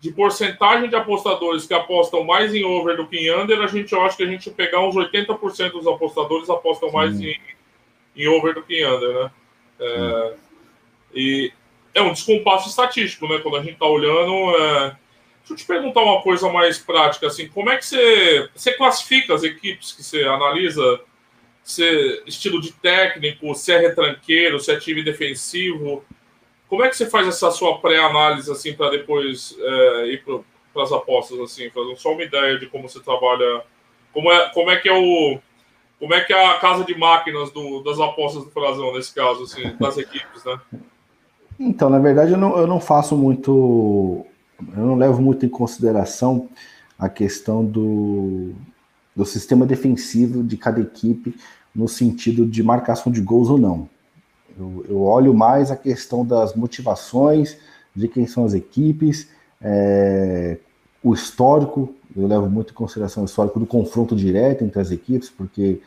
[0.00, 3.94] de porcentagem de apostadores que apostam mais em over do que em under, a gente
[3.94, 7.38] acha que a gente pegar uns 80% dos apostadores apostam mais em,
[8.14, 9.30] em, over do que em under, né?
[9.80, 10.34] É,
[11.14, 11.52] e
[11.94, 13.38] é um descompasso estatístico, né?
[13.38, 14.54] Quando a gente está olhando.
[14.56, 14.96] É...
[15.40, 19.32] Deixa eu te perguntar uma coisa mais prática, assim, como é que você, você classifica
[19.32, 21.00] as equipes que você analisa?
[21.62, 26.04] Se, estilo de técnico, se é retranqueiro, se é time defensivo.
[26.68, 30.92] Como é que você faz essa sua pré-análise, assim, para depois é, ir para as
[30.92, 33.62] apostas, assim, fazer só uma ideia de como você trabalha,
[34.12, 35.38] como é, como é que é o,
[35.98, 39.44] como é que é a casa de máquinas do, das apostas do Frazão, nesse caso,
[39.44, 40.60] assim, das equipes, né?
[41.58, 44.26] Então, na verdade, eu não, eu não faço muito.
[44.76, 46.48] Eu não levo muito em consideração
[46.98, 48.52] a questão do,
[49.14, 51.34] do sistema defensivo de cada equipe
[51.74, 53.88] no sentido de marcação de gols ou não.
[54.58, 57.56] Eu, eu olho mais a questão das motivações,
[57.94, 59.28] de quem são as equipes,
[59.60, 60.58] é,
[61.02, 65.28] o histórico, eu levo muito em consideração o histórico do confronto direto entre as equipes,
[65.28, 65.80] porque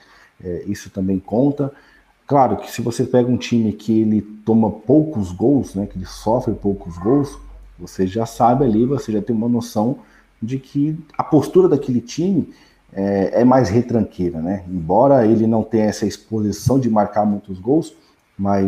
[0.43, 1.71] é, isso também conta.
[2.25, 6.05] Claro que se você pega um time que ele toma poucos gols, né, que ele
[6.05, 7.37] sofre poucos gols,
[7.77, 9.99] você já sabe ali, você já tem uma noção
[10.41, 12.53] de que a postura daquele time
[12.93, 14.63] é, é mais retranqueira, né?
[14.67, 17.93] Embora ele não tenha essa exposição de marcar muitos gols,
[18.39, 18.65] mas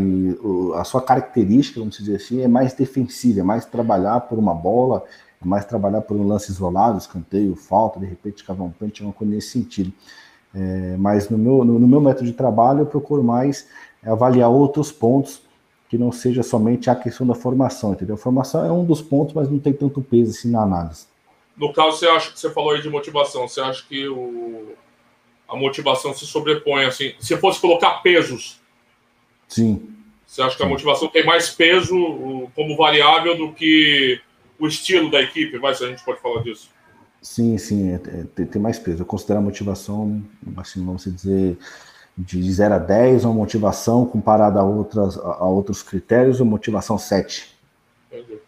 [0.76, 5.06] a sua característica, vamos dizer assim, é mais defensiva, é mais trabalhar por uma bola,
[5.42, 9.14] é mais trabalhar por um lance isolado, escanteio, falta, de repente cavar um pênalti, uma
[9.14, 9.94] coisa nesse sentido.
[10.54, 13.70] É, mas no meu, no, no, meu método de trabalho eu procuro mais
[14.06, 15.42] avaliar outros pontos
[15.88, 18.16] que não seja somente a questão da formação, entendeu?
[18.16, 21.06] A formação é um dos pontos, mas não tem tanto peso assim na análise.
[21.56, 24.74] No caso, você acha que você falou aí de motivação, você acha que o,
[25.48, 27.14] a motivação se sobrepõe assim?
[27.20, 28.61] Se fosse colocar pesos,
[29.54, 29.88] sim.
[30.26, 34.22] Você acha que a motivação tem mais peso como variável do que
[34.58, 35.58] o estilo da equipe?
[35.58, 36.70] Vai, se a gente pode falar disso.
[37.22, 39.02] Sim, sim, é, é, tem mais peso.
[39.02, 40.24] Eu considero a motivação,
[40.58, 41.58] assim, vamos dizer,
[42.18, 47.56] de 0 a 10, uma motivação comparada a, outras, a outros critérios, uma motivação 7.
[48.12, 48.40] Entendi.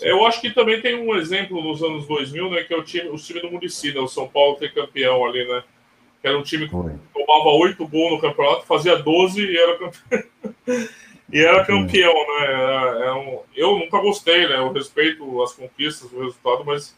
[0.00, 3.08] Eu acho que também tem um exemplo nos anos 2000, né, que é o time,
[3.10, 5.62] o time do Muricy, né, o São Paulo ter campeão ali, né?
[6.26, 10.22] Que era um time que tomava 8 gols no campeonato, fazia 12 e era campeão.
[11.32, 12.46] e era campeão, né?
[12.46, 13.38] Era, era um...
[13.54, 14.58] eu nunca gostei, né?
[14.58, 16.96] Eu respeito as conquistas, o resultado, mas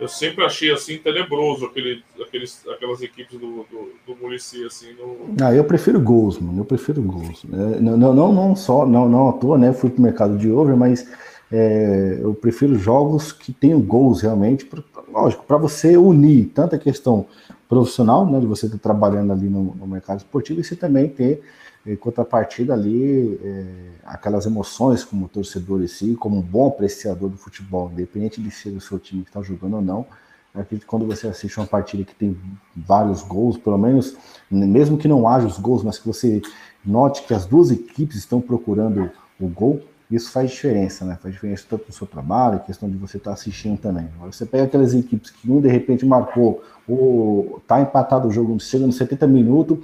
[0.00, 4.92] eu sempre achei assim tenebroso aquele, aqueles, aquelas equipes do, do, do Muricy, assim.
[4.94, 5.36] No...
[5.40, 6.60] Ah, eu prefiro gols, mano.
[6.60, 7.44] Eu prefiro gols.
[7.52, 9.72] É, não, não, não, só, não, não à toa, né?
[9.72, 11.08] Fui pro mercado de over, mas
[11.52, 14.64] é, eu prefiro jogos que tenham gols realmente.
[14.64, 17.24] Pra, lógico, para você unir tanto a questão
[17.68, 18.40] profissional, né?
[18.40, 21.42] De você estar trabalhando ali no, no mercado esportivo, e você também ter
[21.86, 23.64] em contrapartida ali é,
[24.04, 28.70] aquelas emoções como torcedor em si, como um bom apreciador do futebol, independente de ser
[28.70, 30.06] o seu time que está jogando ou não.
[30.54, 32.36] acredito que quando você assiste uma partida que tem
[32.76, 34.16] vários gols, pelo menos,
[34.50, 36.42] mesmo que não haja os gols, mas que você
[36.84, 41.18] note que as duas equipes estão procurando o gol, isso faz diferença, né?
[41.20, 44.08] Faz diferença tanto no seu trabalho, questão de você estar tá assistindo também.
[44.16, 48.58] Agora, você pega aquelas equipes que um de repente marcou, ou tá empatado o jogo,
[48.58, 49.78] chega nos 70 minutos,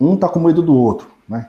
[0.00, 1.48] um tá com medo do outro, né?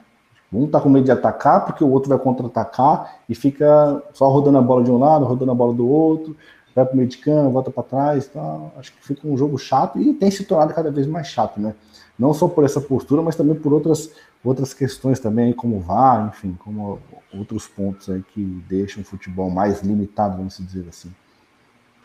[0.52, 4.58] Um tá com medo de atacar porque o outro vai contra-atacar e fica só rodando
[4.58, 6.36] a bola de um lado, rodando a bola do outro,
[6.76, 8.60] vai pro meio de campo, volta para trás, tá?
[8.78, 11.74] Acho que fica um jogo chato e tem se tornado cada vez mais chato, né?
[12.17, 16.54] Não só por essa postura, mas também por outras outras questões também, como VAR, enfim,
[16.60, 17.02] como
[17.34, 21.13] outros pontos aí que deixam o futebol mais limitado, vamos dizer assim.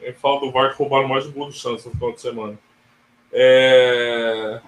[0.00, 2.58] Ele fala do VAR que roubaram mais o gol do Santos no final de semana.
[3.32, 4.60] É...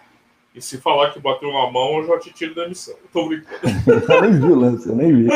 [0.53, 2.97] E se falar que bateu na mão, eu já te tiro da missão.
[3.13, 3.61] Tô brincando.
[4.13, 5.29] eu nem vi o lance, eu nem vi.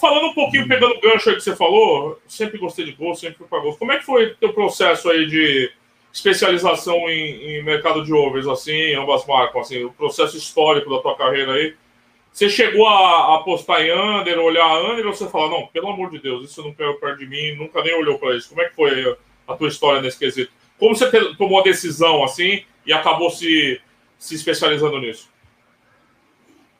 [0.00, 3.38] Falando um pouquinho, pegando o gancho aí que você falou, sempre gostei de gol, sempre
[3.38, 3.76] fui para gol.
[3.76, 5.70] Como é que foi o teu processo aí de
[6.14, 11.16] especialização em, em, mercado de overs, assim, ambas marcas, assim, o processo histórico da tua
[11.16, 11.74] carreira aí?
[12.32, 16.20] Você chegou a, apostar em under, olhar under, ou você fala, não, pelo amor de
[16.20, 18.48] Deus, isso não quero perto de mim, nunca nem olhou para isso.
[18.48, 20.52] Como é que foi a tua história nesse quesito?
[20.78, 23.80] Como você tomou a decisão, assim, e acabou se,
[24.18, 25.28] se especializando nisso?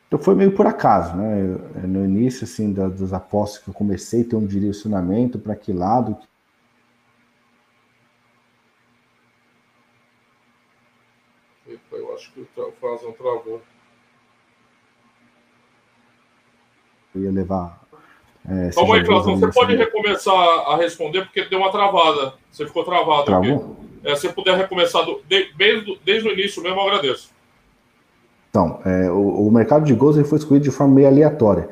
[0.06, 1.58] Então foi meio por acaso, né?
[1.88, 6.16] No início, assim, das apostas que eu comecei ter um direcionamento para que lado.
[11.66, 13.60] Epa, eu acho que o Frazão travou.
[17.14, 17.84] Eu ia levar.
[18.48, 22.34] É, Calma aí, você pode recomeçar a responder porque deu uma travada.
[22.50, 23.56] Você ficou travado Travou?
[23.56, 23.84] aqui.
[24.04, 27.30] É, se puder recomeçar do, de, desde, desde o início mesmo, eu agradeço.
[28.50, 31.68] Então, é, o, o, mercado de gols ele foi escolhido de forma meio aleatória.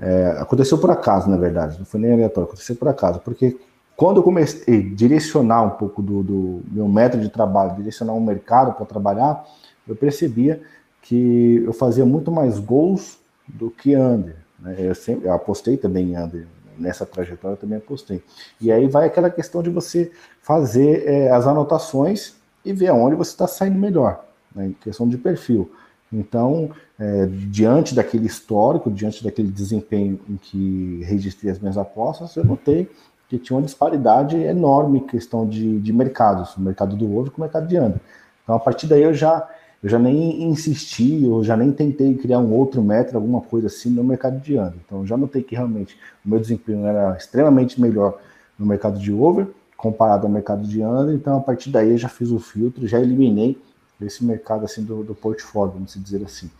[0.00, 3.56] É, aconteceu por acaso, na verdade, não foi nem aleatório, aconteceu por acaso, porque
[3.96, 8.20] quando eu comecei a direcionar um pouco do, do meu método de trabalho, direcionar um
[8.20, 9.44] mercado para trabalhar,
[9.86, 10.60] eu percebia
[11.02, 14.36] que eu fazia muito mais gols do que under.
[14.58, 14.76] Né?
[14.78, 16.46] Eu, sempre, eu apostei também em under
[16.78, 18.22] nessa trajetória eu também apostei.
[18.60, 20.10] E aí vai aquela questão de você
[20.42, 22.34] fazer é, as anotações
[22.64, 24.24] e ver aonde você está saindo melhor,
[24.54, 25.70] né, em questão de perfil.
[26.12, 32.44] Então, é, diante daquele histórico, diante daquele desempenho em que registrei as minhas apostas, eu
[32.44, 32.88] notei
[33.28, 37.38] que tinha uma disparidade enorme em questão de, de mercados, o mercado do ovo com
[37.38, 38.00] o mercado de ano.
[38.44, 39.48] Então, a partir daí eu já
[39.82, 43.90] eu já nem insisti, eu já nem tentei criar um outro método, alguma coisa assim
[43.90, 44.74] no mercado de under.
[44.84, 48.18] Então já notei que realmente o meu desempenho era extremamente melhor
[48.58, 49.46] no mercado de over
[49.76, 51.14] comparado ao mercado de under.
[51.14, 53.58] Então a partir daí eu já fiz o filtro, já eliminei
[54.00, 56.50] esse mercado assim do, do portfólio, vamos dizer assim.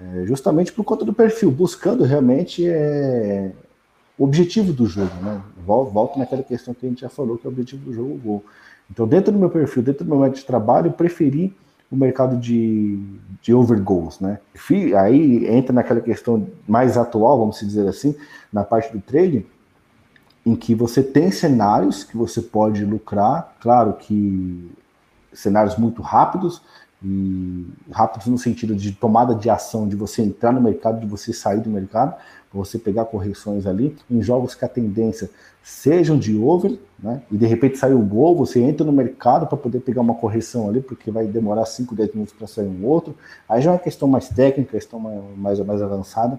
[0.00, 3.52] É, justamente por conta do perfil, buscando realmente é,
[4.16, 5.42] o objetivo do jogo, né?
[5.66, 8.18] Volto naquela questão que a gente já falou, que é o objetivo do jogo, o
[8.18, 8.44] gol.
[8.90, 11.54] Então, dentro do meu perfil, dentro do meu método de trabalho, eu preferi
[11.92, 12.98] o mercado de,
[13.42, 14.38] de over goals, né?
[14.98, 18.16] Aí entra naquela questão mais atual, vamos dizer assim,
[18.50, 19.44] na parte do trading,
[20.44, 24.72] em que você tem cenários que você pode lucrar, claro que
[25.34, 26.62] cenários muito rápidos,
[27.04, 31.32] e rápidos no sentido de tomada de ação, de você entrar no mercado, de você
[31.32, 32.14] sair do mercado,
[32.52, 35.30] você pegar correções ali, em jogos que a tendência
[35.62, 37.22] sejam de over, né?
[37.30, 40.68] E de repente sai o gol, você entra no mercado para poder pegar uma correção
[40.68, 43.16] ali, porque vai demorar 5, 10 minutos para sair um outro.
[43.48, 45.00] Aí já é uma questão mais técnica, questão
[45.36, 46.38] mais, mais avançada,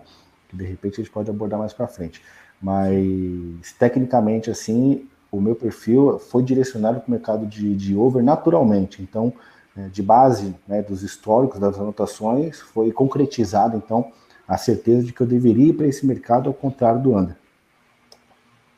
[0.49, 2.21] que de repente a gente pode abordar mais para frente.
[2.61, 9.01] Mas tecnicamente, assim, o meu perfil foi direcionado para o mercado de, de over naturalmente.
[9.01, 9.33] Então,
[9.75, 14.11] de base né, dos históricos, das anotações, foi concretizado, então,
[14.47, 17.35] a certeza de que eu deveria ir para esse mercado ao contrário do Under.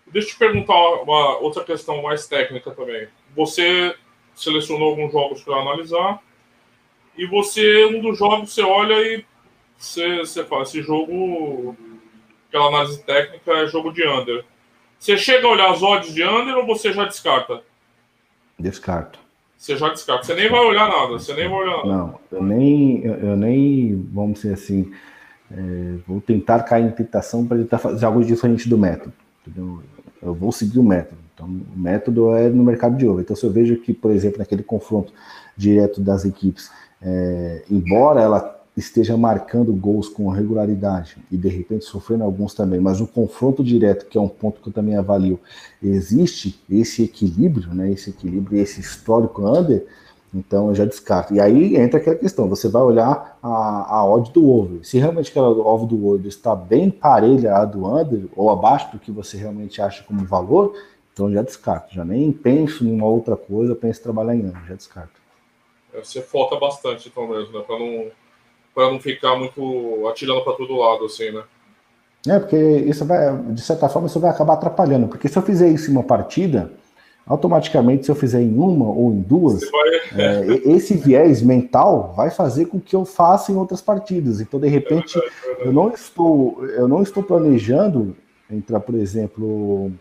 [0.08, 3.08] Deixa eu te perguntar uma outra questão mais técnica também.
[3.36, 3.96] Você
[4.34, 6.22] selecionou alguns jogos para analisar
[7.18, 9.26] e você, um dos jogos, você olha e
[9.78, 11.76] você, você fala, esse jogo,
[12.48, 14.46] aquela análise técnica é jogo de under.
[14.98, 17.62] Você chega a olhar as odds de under ou você já descarta?
[18.58, 19.25] Descarto.
[19.58, 20.26] Você já descarta.
[20.26, 21.14] Você nem vai olhar nada.
[21.14, 21.88] Você nem vai olhar nada.
[21.88, 24.92] Não, eu nem, eu, nem, vamos dizer assim,
[25.52, 29.14] é, vou tentar cair em tentação para tentar fazer algo diferente do método.
[29.42, 29.82] Entendeu?
[30.22, 31.20] Eu vou seguir o método.
[31.34, 33.22] Então, o método é no mercado de ouro.
[33.22, 35.14] Então, se eu vejo que, por exemplo, naquele confronto
[35.56, 42.24] direto das equipes, é, embora ela esteja marcando gols com regularidade e de repente sofrendo
[42.24, 45.40] alguns também, mas no confronto direto, que é um ponto que eu também avalio,
[45.82, 49.86] existe esse equilíbrio, né, esse equilíbrio, esse histórico under,
[50.34, 51.34] então eu já descarto.
[51.34, 54.86] E aí entra aquela questão: você vai olhar a, a odd do over.
[54.86, 59.00] Se realmente aquela odd do over está bem parelha a do under, ou abaixo do
[59.00, 60.76] que você realmente acha como valor,
[61.14, 61.94] então já descarto.
[61.94, 65.22] Já nem penso em uma outra coisa, penso em trabalhar em ano, já descarto.
[65.94, 67.64] É, você foca bastante, então mesmo, né?
[67.66, 68.12] Para não,
[68.76, 71.42] pra não ficar muito atirando para todo lado, assim, né?
[72.28, 75.08] É, porque isso vai, de certa forma, isso vai acabar atrapalhando.
[75.08, 76.72] Porque se eu fizer isso em uma partida
[77.26, 79.64] automaticamente, se eu fizer em uma ou em duas,
[80.16, 84.42] é, esse viés mental vai fazer com que eu faça em outras partidas.
[84.42, 85.20] Então, de repente,
[85.60, 88.16] eu não estou, eu não estou planejando
[88.52, 89.92] entrar, por exemplo,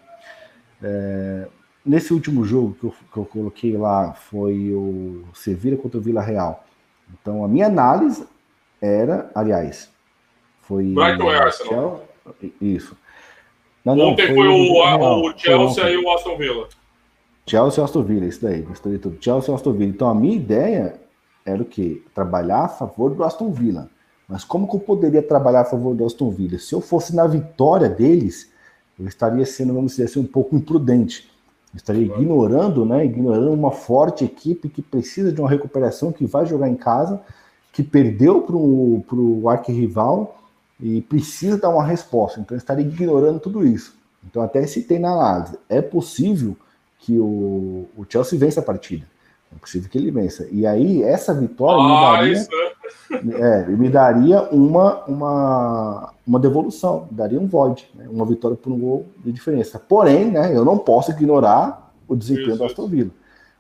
[0.83, 1.47] é,
[1.85, 6.23] nesse último jogo que eu, que eu coloquei lá foi o Sevilla contra o Vila
[6.23, 6.65] Real.
[7.21, 8.27] Então, a minha análise
[8.85, 9.91] era, aliás,
[10.61, 10.85] foi.
[10.85, 12.05] Brighton e Arsenal.
[12.61, 12.97] Isso.
[13.85, 16.69] Não, Ontem não, foi, foi, o, o Chelsea e o Aston Villa.
[17.47, 19.19] Chelsea e Aston Villa, isso daí, misturei tudo.
[19.21, 19.91] Chelsea e Aston Villa.
[19.91, 21.01] Então a minha ideia
[21.45, 22.03] era o quê?
[22.15, 23.91] Trabalhar a favor do Aston Villa.
[24.29, 26.59] Mas como que eu poderia trabalhar a favor do Aston Villa?
[26.59, 28.51] Se eu fosse na vitória deles,
[28.99, 31.31] eu estaria sendo, vamos dizer assim, um pouco imprudente.
[31.75, 33.05] Eu estaria ignorando, né?
[33.05, 37.21] Ignorando uma forte equipe que precisa de uma recuperação, que vai jogar em casa,
[37.75, 40.41] que perdeu para o arquirrival
[40.81, 42.41] e precisa dar uma resposta.
[42.41, 43.95] Então estaria ignorando tudo isso.
[44.25, 45.59] Então até citei na análise.
[45.69, 46.57] É possível
[47.01, 49.05] que o, o Chelsea vence a partida.
[49.55, 50.49] É possível que ele vença.
[50.51, 52.35] E aí, essa vitória ah, me
[53.13, 58.07] daria, é, me daria uma, uma, uma devolução, daria um void, né?
[58.09, 59.79] uma vitória por um gol de diferença.
[59.79, 63.11] Porém, né, eu não posso ignorar o desempenho isso, do Aston Villa.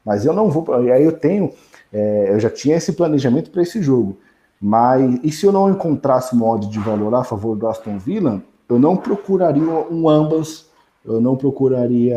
[0.04, 0.64] Mas eu não vou.
[0.84, 1.52] E aí eu tenho.
[1.94, 4.18] É, eu já tinha esse planejamento para esse jogo.
[4.60, 8.78] Mas e se eu não encontrasse modo de valor a favor do Aston Villa, eu
[8.78, 10.66] não procuraria um ambas
[11.04, 12.16] eu não procuraria,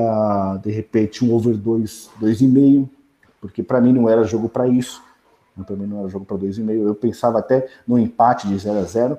[0.63, 2.87] de repente, um over 2, 2,5,
[3.41, 5.03] porque para mim não era jogo para isso.
[5.65, 6.71] Para mim não era jogo para 2,5.
[6.71, 9.17] Eu pensava até no empate de 0 a 0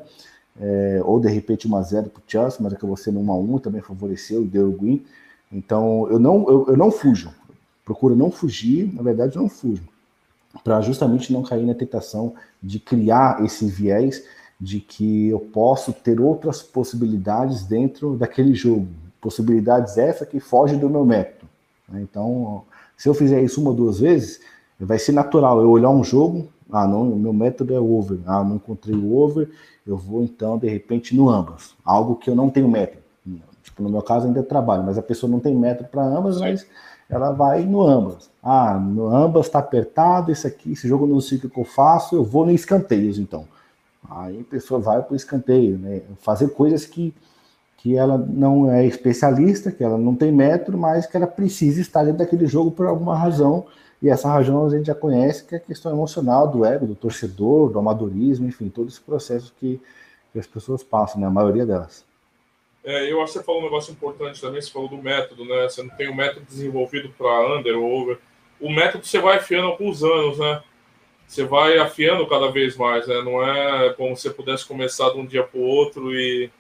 [0.61, 3.37] é, ou de repente 1 a 0 para o Chelsea, mas acabou sendo 1 a
[3.37, 5.05] 1 também favoreceu e deu o win.
[5.53, 7.31] Então eu não, eu, eu não fujo.
[7.85, 9.83] Procuro não fugir, na verdade, eu não fujo.
[10.65, 14.25] Para justamente não cair na tentação de criar esse viés
[14.61, 18.89] de que eu posso ter outras possibilidades dentro daquele jogo
[19.21, 21.49] possibilidades essa que foge do meu método.
[21.89, 22.01] Né?
[22.03, 22.63] Então,
[22.97, 24.41] se eu fizer isso uma ou duas vezes,
[24.79, 28.57] vai ser natural eu olhar um jogo, ah, não, meu método é over, ah, não
[28.57, 29.51] encontrei o over,
[29.87, 33.03] eu vou então, de repente, no ambas, algo que eu não tenho método.
[33.63, 36.67] Tipo, no meu caso ainda trabalho, mas a pessoa não tem método para ambas, mas
[37.09, 38.31] ela vai no ambas.
[38.43, 42.17] Ah, no ambas está apertado, esse aqui, esse jogo não sei o que eu faço,
[42.17, 43.47] eu vou no escanteios, então.
[44.11, 46.03] Aí a pessoa vai para o escanteio, né?
[46.21, 47.15] Fazer coisas que
[47.79, 52.03] que ela não é especialista, que ela não tem método, mas que ela precisa estar
[52.05, 53.67] dentro daquele jogo por alguma razão
[54.03, 56.95] E essa razão a gente já conhece, que é a questão emocional do ego, do
[56.95, 59.81] torcedor, do amadorismo, enfim, todo esse processo que,
[60.33, 61.27] que as pessoas passam, né?
[61.27, 62.05] A maioria delas.
[62.89, 65.69] É, eu acho que você falou um negócio importante também, você falou do método, né?
[65.69, 68.19] Você não tem um método desenvolvido para under ou over.
[68.59, 70.63] O método você vai afiando alguns anos, né?
[71.27, 73.21] Você vai afiando cada vez mais, né?
[73.21, 76.51] Não é como se você pudesse começar de um dia para o outro e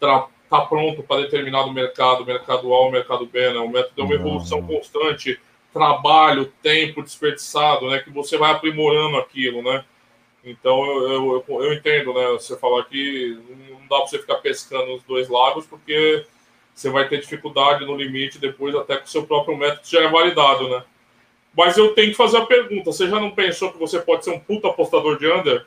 [0.00, 3.58] tá, tá pronto para determinado mercado, mercado A ou mercado B, né?
[3.58, 5.38] O método é uma evolução constante,
[5.74, 7.98] trabalho, tempo desperdiçado, né?
[7.98, 9.84] Que você vai aprimorando aquilo, né?
[10.42, 12.28] Então eu, eu, eu entendo, né?
[12.28, 13.38] Você falar que
[13.88, 16.26] não dá para você ficar pescando os dois lagos, porque
[16.74, 20.08] você vai ter dificuldade no limite depois, até que o seu próprio método já é
[20.08, 20.84] validado, né?
[21.56, 24.30] Mas eu tenho que fazer a pergunta: você já não pensou que você pode ser
[24.30, 25.64] um puta apostador de under?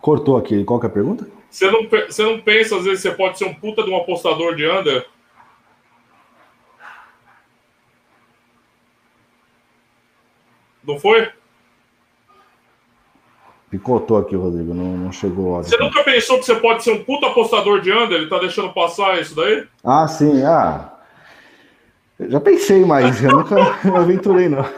[0.00, 1.30] Cortou aqui, qual que é a pergunta?
[1.50, 3.96] Você não, você não pensa, às vezes, que você pode ser um puta de um
[3.96, 5.06] apostador de under?
[10.82, 11.30] Não foi?
[13.70, 17.28] Picotou aqui, Rodrigo, não, não chegou Você nunca pensou que você pode ser um puta
[17.28, 18.18] apostador de under?
[18.18, 19.64] Ele tá deixando passar isso daí?
[19.84, 20.92] Ah, sim, ah.
[22.18, 23.54] Eu já pensei, mas eu nunca
[23.84, 24.68] me aventurei, não.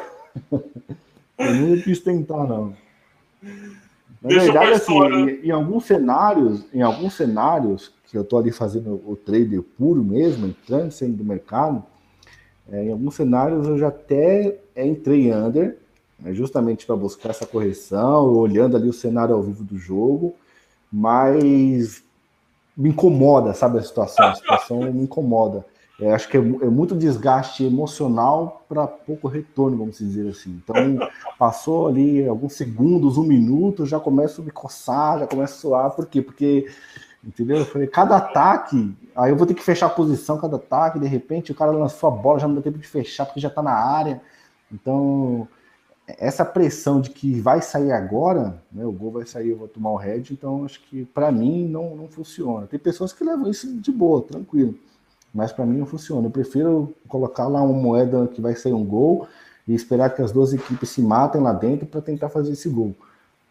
[1.39, 2.77] Eu nunca quis tentar, não.
[4.21, 8.53] Na Deixa verdade, assim, em, em, alguns cenários, em alguns cenários que eu tô ali
[8.53, 11.83] fazendo o trader puro mesmo, entrando saindo do mercado,
[12.71, 15.79] é, em alguns cenários eu já até entrei under,
[16.23, 20.35] né, justamente para buscar essa correção, olhando ali o cenário ao vivo do jogo,
[20.91, 22.03] mas
[22.77, 25.67] me incomoda, sabe, a situação, a situação me incomoda.
[26.01, 30.61] É, acho que é, é, muito desgaste emocional para pouco retorno, vamos dizer assim.
[30.63, 30.75] Então,
[31.39, 35.91] passou ali alguns segundos, um minuto, já começo a me coçar, já começa a suar.
[35.91, 36.23] Por quê?
[36.23, 36.67] Porque,
[37.23, 37.59] entendeu?
[37.59, 41.07] Eu falei, cada ataque, aí eu vou ter que fechar a posição, cada ataque, de
[41.07, 43.63] repente o cara lançou a bola, já não dá tempo de fechar porque já está
[43.63, 44.21] na área.
[44.73, 45.47] Então,
[46.07, 49.91] essa pressão de que vai sair agora, né, o gol vai sair, eu vou tomar
[49.91, 52.67] o head, então acho que para mim não, não funciona.
[52.67, 54.75] Tem pessoas que levam isso de boa, tranquilo.
[55.33, 56.27] Mas para mim não funciona.
[56.27, 59.27] Eu prefiro colocar lá uma moeda que vai sair um gol
[59.67, 62.95] e esperar que as duas equipes se matem lá dentro para tentar fazer esse gol.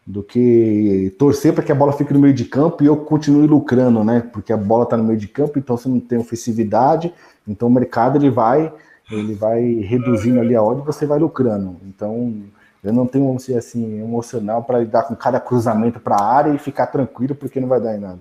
[0.05, 3.47] Do que torcer para que a bola fique no meio de campo e eu continue
[3.47, 4.19] lucrando, né?
[4.33, 7.13] Porque a bola está no meio de campo, então você não tem ofensividade,
[7.47, 8.73] então o mercado ele vai
[9.11, 11.77] ele vai reduzindo ali a ordem e você vai lucrando.
[11.83, 12.43] Então,
[12.83, 16.53] eu não tenho, vamos dizer assim, emocional para lidar com cada cruzamento para a área
[16.53, 18.19] e ficar tranquilo porque não vai dar em nada.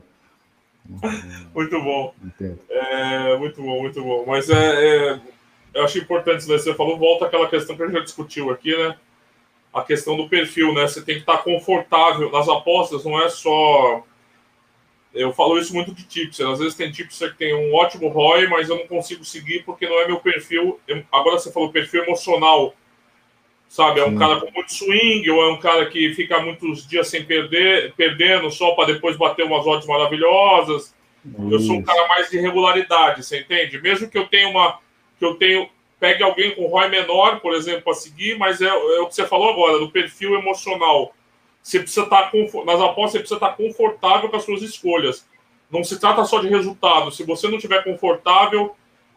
[1.55, 2.15] muito bom.
[2.69, 4.25] É, muito bom, muito bom.
[4.27, 5.21] Mas é, é,
[5.75, 6.99] eu acho importante isso que você falou.
[6.99, 8.97] Volta àquela questão que a gente já discutiu aqui, né?
[9.73, 10.87] A questão do perfil, né?
[10.87, 14.05] Você tem que estar confortável nas apostas, não é só.
[15.13, 16.41] Eu falo isso muito de tips.
[16.41, 19.89] Às vezes tem tips que tem um ótimo ROI, mas eu não consigo seguir porque
[19.89, 20.79] não é meu perfil.
[21.11, 22.75] Agora você falou perfil emocional
[23.71, 24.01] sabe?
[24.01, 24.19] É um Sim.
[24.19, 28.51] cara com muito swing, ou é um cara que fica muitos dias sem perder, perdendo
[28.51, 30.93] só para depois bater umas odds maravilhosas.
[31.25, 31.53] Isso.
[31.53, 33.81] Eu sou um cara mais de regularidade, você entende?
[33.81, 34.81] Mesmo que eu tenha uma.
[35.19, 35.69] que eu tenho.
[36.01, 39.27] Pegue alguém com ROI menor, por exemplo, para seguir, mas é, é, o que você
[39.27, 41.15] falou agora, do perfil emocional.
[41.63, 45.27] Você precisa estar tá nas apostas, você precisa estar tá confortável com as suas escolhas.
[45.71, 47.13] Não se trata só de resultado.
[47.13, 48.75] Se você não estiver confortável,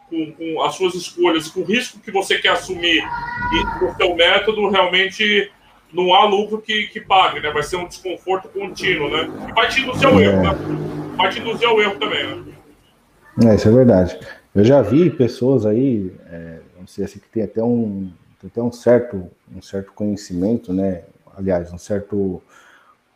[0.10, 3.96] com, com, as suas escolhas, com o risco que você quer assumir e com o
[3.96, 5.52] seu método, realmente
[5.91, 7.52] não há lucro que, que pague, né?
[7.52, 9.30] Vai ser um desconforto contínuo, né?
[9.50, 10.50] E vai te induzir ao erro, né?
[11.16, 12.44] Vai te induzir ao erro também, né?
[13.46, 14.20] É, isso é verdade.
[14.54, 18.62] Eu já vi pessoas aí, é, não sei assim, que tem até um, tem até
[18.62, 21.04] um certo, um certo conhecimento, né?
[21.36, 22.42] Aliás, um certo,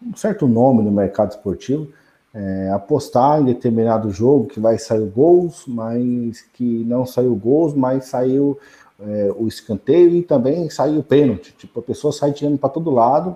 [0.02, 1.88] um certo nome no mercado esportivo,
[2.34, 8.06] é, apostar em determinado jogo que vai sair gols, mas que não saiu gols, mas
[8.06, 8.58] saiu
[9.00, 11.54] é, o escanteio e também saiu o pênalti.
[11.58, 13.36] Tipo, a pessoa sai tirando para todo lado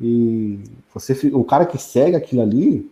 [0.00, 0.60] e
[0.92, 2.90] você, o cara que segue aquilo ali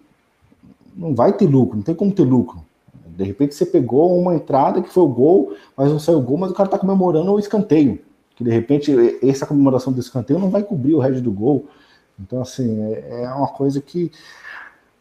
[0.94, 2.62] não vai ter lucro, não tem como ter lucro.
[3.06, 6.38] De repente você pegou uma entrada que foi o gol, mas não saiu o gol,
[6.38, 7.98] mas o cara está comemorando o escanteio.
[8.36, 11.68] Que de repente essa comemoração do escanteio não vai cobrir o resto do gol.
[12.18, 14.10] Então, assim, é, é uma coisa que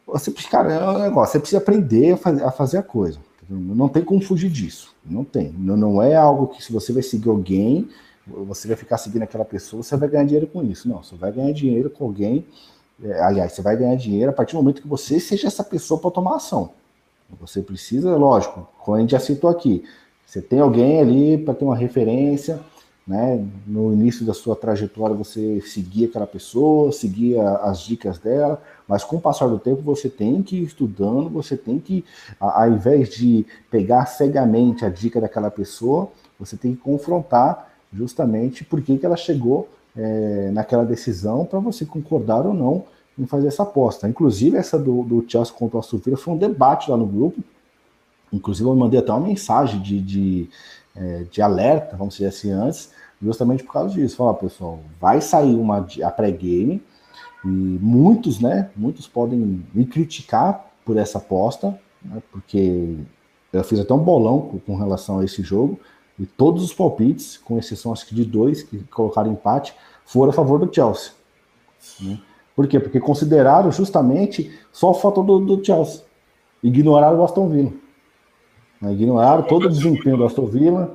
[0.06, 3.18] você, cara, é um negócio, você precisa aprender a fazer a, fazer a coisa.
[3.48, 4.94] Não tem como fugir disso.
[5.04, 5.52] Não tem.
[5.58, 7.88] Não, não é algo que se você vai seguir alguém,
[8.26, 10.88] você vai ficar seguindo aquela pessoa, você vai ganhar dinheiro com isso.
[10.88, 12.46] Não, você vai ganhar dinheiro com alguém.
[13.02, 16.00] É, aliás, você vai ganhar dinheiro a partir do momento que você seja essa pessoa
[16.00, 16.70] para tomar ação.
[17.40, 19.84] Você precisa, lógico, como a gente já citou aqui,
[20.26, 22.60] você tem alguém ali para ter uma referência,
[23.06, 23.44] né?
[23.66, 29.16] No início da sua trajetória você seguia aquela pessoa, seguia as dicas dela, mas com
[29.16, 32.04] o passar do tempo você tem que ir estudando, você tem que,
[32.38, 38.80] ao invés de pegar cegamente a dica daquela pessoa, você tem que confrontar justamente por
[38.80, 42.84] que ela chegou é, naquela decisão para você concordar ou não
[43.18, 44.08] em fazer essa aposta.
[44.08, 47.40] Inclusive, essa do, do Chelsea contra o Aston foi um debate lá no grupo.
[48.32, 50.48] Inclusive, eu mandei até uma mensagem de, de,
[50.94, 54.16] é, de alerta, vamos dizer assim, antes, justamente por causa disso.
[54.16, 56.82] Falar, pessoal, vai sair uma a pré-game
[57.44, 62.96] e muitos, né, muitos podem me criticar por essa aposta, né, porque
[63.52, 65.78] eu fiz até um bolão com, com relação a esse jogo,
[66.18, 69.74] e todos os palpites, com exceção acho que de dois que colocaram empate,
[70.04, 71.12] foram a favor do Chelsea.
[72.00, 72.18] Né?
[72.54, 72.78] Por quê?
[72.78, 76.02] Porque consideraram justamente só o fator do, do Chelsea.
[76.62, 77.72] Ignoraram o Aston Villa.
[78.82, 78.92] Né?
[78.92, 80.94] Ignoraram todo o desempenho do Aston Villa,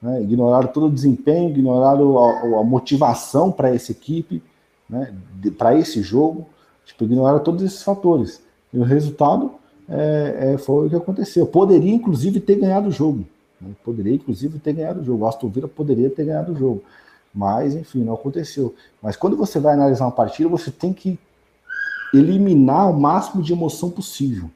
[0.00, 0.22] né?
[0.22, 4.42] ignoraram todo o desempenho, ignoraram a, a motivação para essa equipe,
[4.88, 5.14] né?
[5.58, 6.46] para esse jogo.
[6.86, 8.40] Tipo, ignoraram todos esses fatores.
[8.72, 9.52] E o resultado
[9.88, 11.46] é, é, foi o que aconteceu.
[11.46, 13.24] Poderia, inclusive, ter ganhado o jogo.
[13.60, 13.70] Né?
[13.84, 15.24] Poderia, inclusive, ter ganhado o jogo.
[15.24, 16.82] O Aston Villa poderia ter ganhado o jogo.
[17.34, 18.74] Mas, enfim, não aconteceu.
[19.02, 21.18] Mas quando você vai analisar uma partida, você tem que
[22.14, 24.48] eliminar o máximo de emoção possível.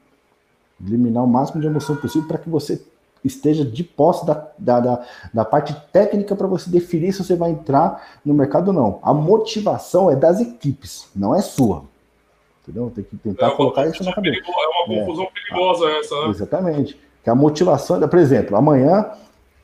[0.85, 2.81] Eliminar o máximo de emoção possível para que você
[3.23, 7.51] esteja de posse da, da, da, da parte técnica para você definir se você vai
[7.51, 8.99] entrar no mercado ou não.
[9.03, 11.83] A motivação é das equipes, não é sua.
[12.63, 12.91] Entendeu?
[12.93, 14.39] Tem que tentar é colocar isso na cabeça.
[14.39, 15.29] É uma confusão é.
[15.29, 16.29] perigosa essa, né?
[16.29, 16.99] Exatamente.
[17.23, 19.11] Que a motivação, por exemplo, amanhã,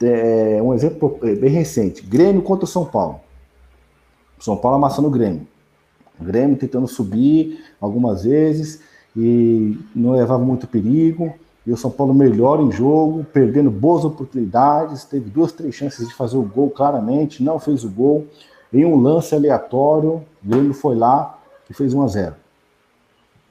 [0.02, 3.22] é um exemplo bem recente, Grêmio contra São Paulo.
[4.40, 5.48] São Paulo amassando o Grêmio.
[6.20, 8.82] O Grêmio tentando subir algumas vezes
[9.18, 11.34] e não levava muito perigo.
[11.66, 16.14] E o São Paulo melhor em jogo, perdendo boas oportunidades, teve duas, três chances de
[16.14, 18.26] fazer o gol claramente, não fez o gol.
[18.72, 21.38] Em um lance aleatório, o Grêmio foi lá
[21.70, 22.36] e fez 1 a 0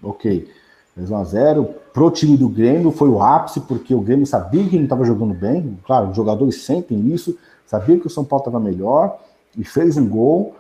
[0.03, 0.49] Ok.
[0.95, 1.69] Fez 1x0.
[1.93, 5.35] Pro time do Grêmio foi o ápice, porque o Grêmio sabia que não estava jogando
[5.35, 5.79] bem.
[5.87, 7.37] Claro, os jogadores sentem isso,
[7.67, 9.19] sabia que o São Paulo estava melhor
[9.57, 10.55] e fez um gol,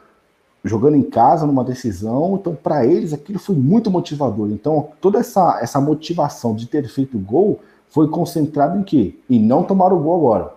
[0.66, 2.36] jogando em casa numa decisão.
[2.36, 4.50] Então, para eles, aquilo foi muito motivador.
[4.50, 9.16] Então, toda essa, essa motivação de ter feito o gol foi concentrada em quê?
[9.30, 10.54] Em não tomar o gol agora,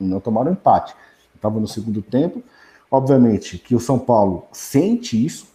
[0.00, 0.94] em não tomar o empate.
[1.34, 2.42] Estava no segundo tempo.
[2.90, 5.46] Obviamente que o São Paulo sente isso,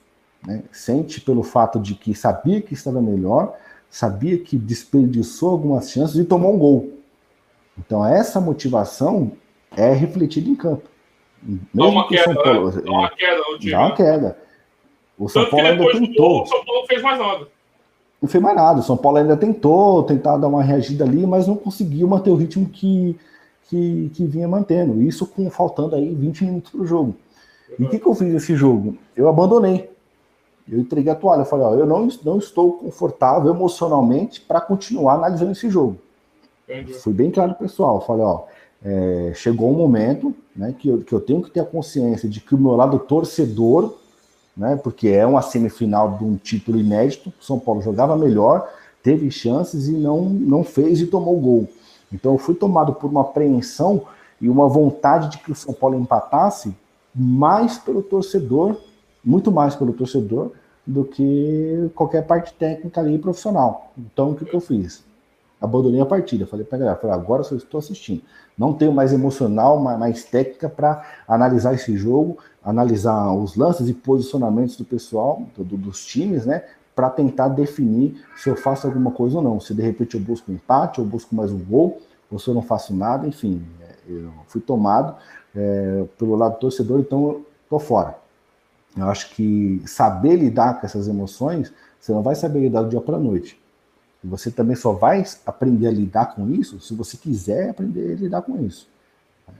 [0.45, 0.63] né?
[0.71, 3.55] Sente pelo fato de que sabia que estava melhor,
[3.89, 6.93] sabia que desperdiçou algumas chances e tomou um gol.
[7.77, 9.31] Então essa motivação
[9.75, 10.83] é refletida em campo.
[11.73, 12.81] Dá uma queda, São Paulo, né?
[12.83, 13.41] dá uma queda.
[13.41, 14.37] O dá uma queda.
[15.17, 16.29] O São Paulo ainda tentou.
[16.29, 17.47] Gol, o São Paulo não fez mais nada.
[18.21, 18.79] Não fez mais nada.
[18.79, 22.35] O São Paulo ainda tentou, tentar dar uma reagida ali, mas não conseguiu manter o
[22.35, 23.17] ritmo que,
[23.69, 25.01] que, que vinha mantendo.
[25.01, 27.15] Isso com faltando aí 20 minutos para o jogo.
[27.77, 28.97] E o que, que eu fiz nesse jogo?
[29.15, 29.89] Eu abandonei.
[30.67, 31.41] Eu entreguei a toalha.
[31.41, 35.97] Eu falei, ó, eu não, não estou confortável emocionalmente para continuar analisando esse jogo.
[36.67, 36.93] Entendi.
[36.93, 37.95] Fui bem claro pessoal.
[37.95, 38.43] Eu falei, ó,
[38.83, 42.39] é, chegou um momento né, que, eu, que eu tenho que ter a consciência de
[42.39, 43.95] que o meu lado torcedor,
[44.55, 48.69] né, porque é uma semifinal de um título inédito, São Paulo jogava melhor,
[49.03, 51.67] teve chances e não, não fez e tomou gol.
[52.11, 54.03] Então eu fui tomado por uma apreensão
[54.41, 56.73] e uma vontade de que o São Paulo empatasse
[57.13, 58.77] mais pelo torcedor
[59.23, 60.51] muito mais pelo torcedor
[60.85, 63.91] do que qualquer parte técnica ali profissional.
[63.97, 65.03] Então, o que, que eu fiz?
[65.61, 66.47] Abandonei a partida.
[66.47, 68.21] Falei para galera, falei, agora só estou assistindo.
[68.57, 74.77] Não tenho mais emocional, mais técnica para analisar esse jogo, analisar os lances e posicionamentos
[74.77, 76.63] do pessoal, do, dos times, né?
[76.95, 79.59] Para tentar definir se eu faço alguma coisa ou não.
[79.59, 81.99] Se de repente eu busco um empate, ou busco mais um gol,
[82.31, 83.65] ou se eu não faço nada, enfim.
[84.07, 85.15] Eu fui tomado
[85.55, 88.17] é, pelo lado do torcedor, então estou fora.
[88.97, 93.01] Eu acho que saber lidar com essas emoções, você não vai saber lidar do dia
[93.01, 93.59] para noite.
[94.23, 98.41] Você também só vai aprender a lidar com isso se você quiser aprender a lidar
[98.41, 98.87] com isso.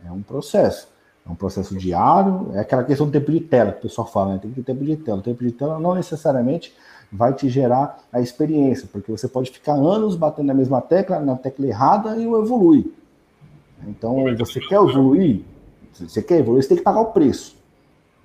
[0.05, 0.87] É um processo.
[1.25, 2.51] É um processo diário.
[2.53, 4.39] É aquela questão do tempo de tela que o pessoal fala, né?
[4.41, 5.19] Tem que ter tempo de tela.
[5.19, 6.73] O tempo de tela não necessariamente
[7.11, 11.35] vai te gerar a experiência, porque você pode ficar anos batendo na mesma tecla, na
[11.35, 12.93] tecla errada e não evolui.
[13.87, 15.41] Então, você quer evoluir?
[15.93, 17.55] Você quer evoluir, você tem que pagar o preço.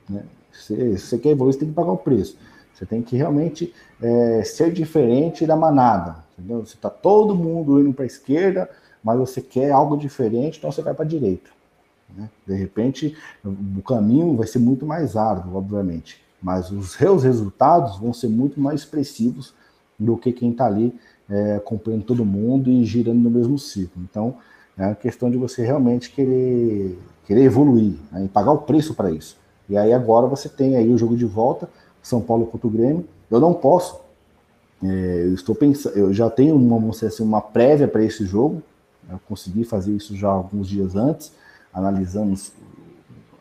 [0.08, 0.24] Né?
[0.52, 2.36] Se você quer evoluir, você tem que pagar o preço.
[2.74, 3.72] Você tem que realmente
[4.02, 6.16] é, ser diferente da manada.
[6.36, 6.66] Entendeu?
[6.66, 8.68] Você está todo mundo indo para a esquerda,
[9.02, 11.50] mas você quer algo diferente, então você vai para a direita.
[12.16, 12.28] Né?
[12.46, 18.12] De repente, o caminho vai ser muito mais árduo, obviamente, mas os seus resultados vão
[18.12, 19.54] ser muito mais expressivos
[19.98, 20.92] do que quem está ali
[21.30, 24.02] é, acompanhando todo mundo e girando no mesmo ciclo.
[24.02, 24.36] Então,
[24.76, 28.24] é a questão de você realmente querer, querer evoluir né?
[28.24, 29.36] e pagar o preço para isso.
[29.68, 31.68] E aí agora você tem aí o jogo de volta,
[32.04, 33.04] São Paulo contra o Grêmio.
[33.30, 34.00] Eu não posso,
[34.82, 38.62] é, eu estou pensando, eu já tenho uma, assim, uma prévia para esse jogo.
[39.10, 41.32] Eu consegui fazer isso já alguns dias antes.
[41.72, 42.52] Analisamos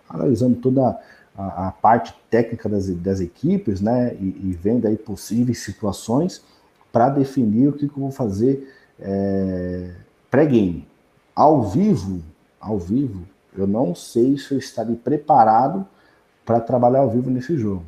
[0.09, 0.99] analisando toda
[1.35, 6.43] a, a parte técnica das, das equipes, né, e, e vendo aí possíveis situações
[6.91, 9.91] para definir o que, que eu vou fazer é,
[10.29, 10.87] pré-game.
[11.35, 12.21] Ao vivo,
[12.61, 13.23] ao vivo,
[13.57, 15.85] eu não sei se eu estarei preparado
[16.45, 17.83] para trabalhar ao vivo nesse jogo.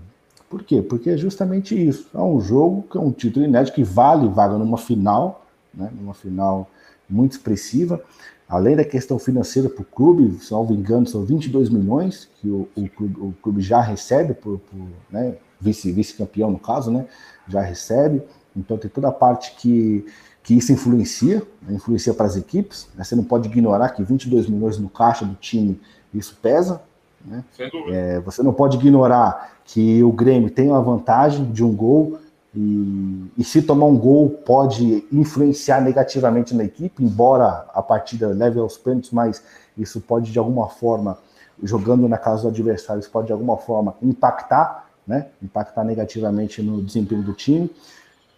[0.49, 0.81] Por quê?
[0.81, 2.07] Porque é justamente isso.
[2.13, 6.13] É um jogo que é um título inédito que vale vaga numa final, né, numa
[6.13, 6.69] final
[7.09, 8.01] muito expressiva.
[8.47, 12.87] Além da questão financeira para o clube, salvo engano, são 22 milhões que o, o,
[12.87, 17.07] clube, o clube, já recebe, por, por né, vice-campeão no caso, né,
[17.47, 18.21] já recebe.
[18.55, 20.05] Então tem toda a parte que,
[20.43, 22.87] que isso influencia, né, influencia para as equipes.
[22.95, 25.81] Né, você não pode ignorar que 22 milhões no caixa do time,
[26.13, 26.81] isso pesa.
[27.25, 27.43] Né?
[27.89, 32.19] É, você não pode ignorar que o Grêmio tem uma vantagem de um gol
[32.55, 38.59] e, e, se tomar um gol pode influenciar negativamente na equipe, embora a partida leve
[38.59, 39.43] aos pênaltis, mas
[39.77, 41.17] isso pode de alguma forma,
[41.61, 45.27] jogando na casa do adversário, isso pode de alguma forma impactar, né?
[45.43, 47.69] Impactar negativamente no desempenho do time.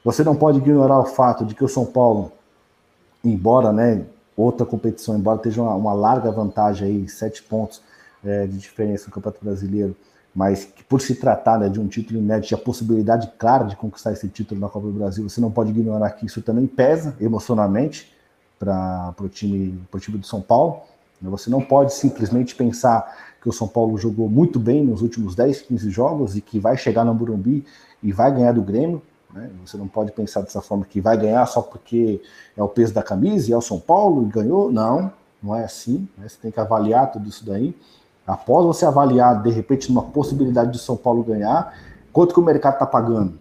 [0.03, 2.31] Você não pode ignorar o fato de que o São Paulo,
[3.23, 4.03] embora, né,
[4.35, 7.81] outra competição, embora esteja uma, uma larga vantagem aí, sete pontos
[8.23, 9.95] é, de diferença no Campeonato Brasileiro,
[10.33, 14.11] mas que por se tratar né, de um título inédito, a possibilidade clara de conquistar
[14.11, 18.13] esse título na Copa do Brasil, você não pode ignorar que isso também pesa emocionalmente
[18.59, 20.81] para o time, time do São Paulo.
[21.19, 21.29] Né.
[21.29, 25.63] Você não pode simplesmente pensar que o São Paulo jogou muito bem nos últimos 10,
[25.63, 27.65] 15 jogos e que vai chegar no Burumbi
[28.03, 29.01] e vai ganhar do Grêmio.
[29.33, 29.49] Né?
[29.65, 32.21] Você não pode pensar dessa forma que vai ganhar só porque
[32.55, 34.71] é o peso da camisa e é o São Paulo e ganhou.
[34.71, 35.11] Não,
[35.41, 36.07] não é assim.
[36.15, 36.27] Né?
[36.27, 37.75] Você tem que avaliar tudo isso daí
[38.27, 41.73] após você avaliar, de repente, uma possibilidade de São Paulo ganhar,
[42.11, 43.39] quanto que o mercado está pagando?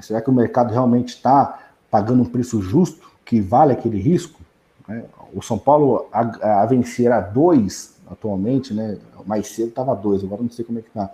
[0.00, 1.58] Será que o mercado realmente está
[1.90, 4.40] pagando um preço justo que vale aquele risco?
[4.88, 5.04] Né?
[5.32, 8.98] O São Paulo a, a vencer a dois atualmente, né?
[9.26, 11.10] Mais cedo estava dois, agora não sei como é que está.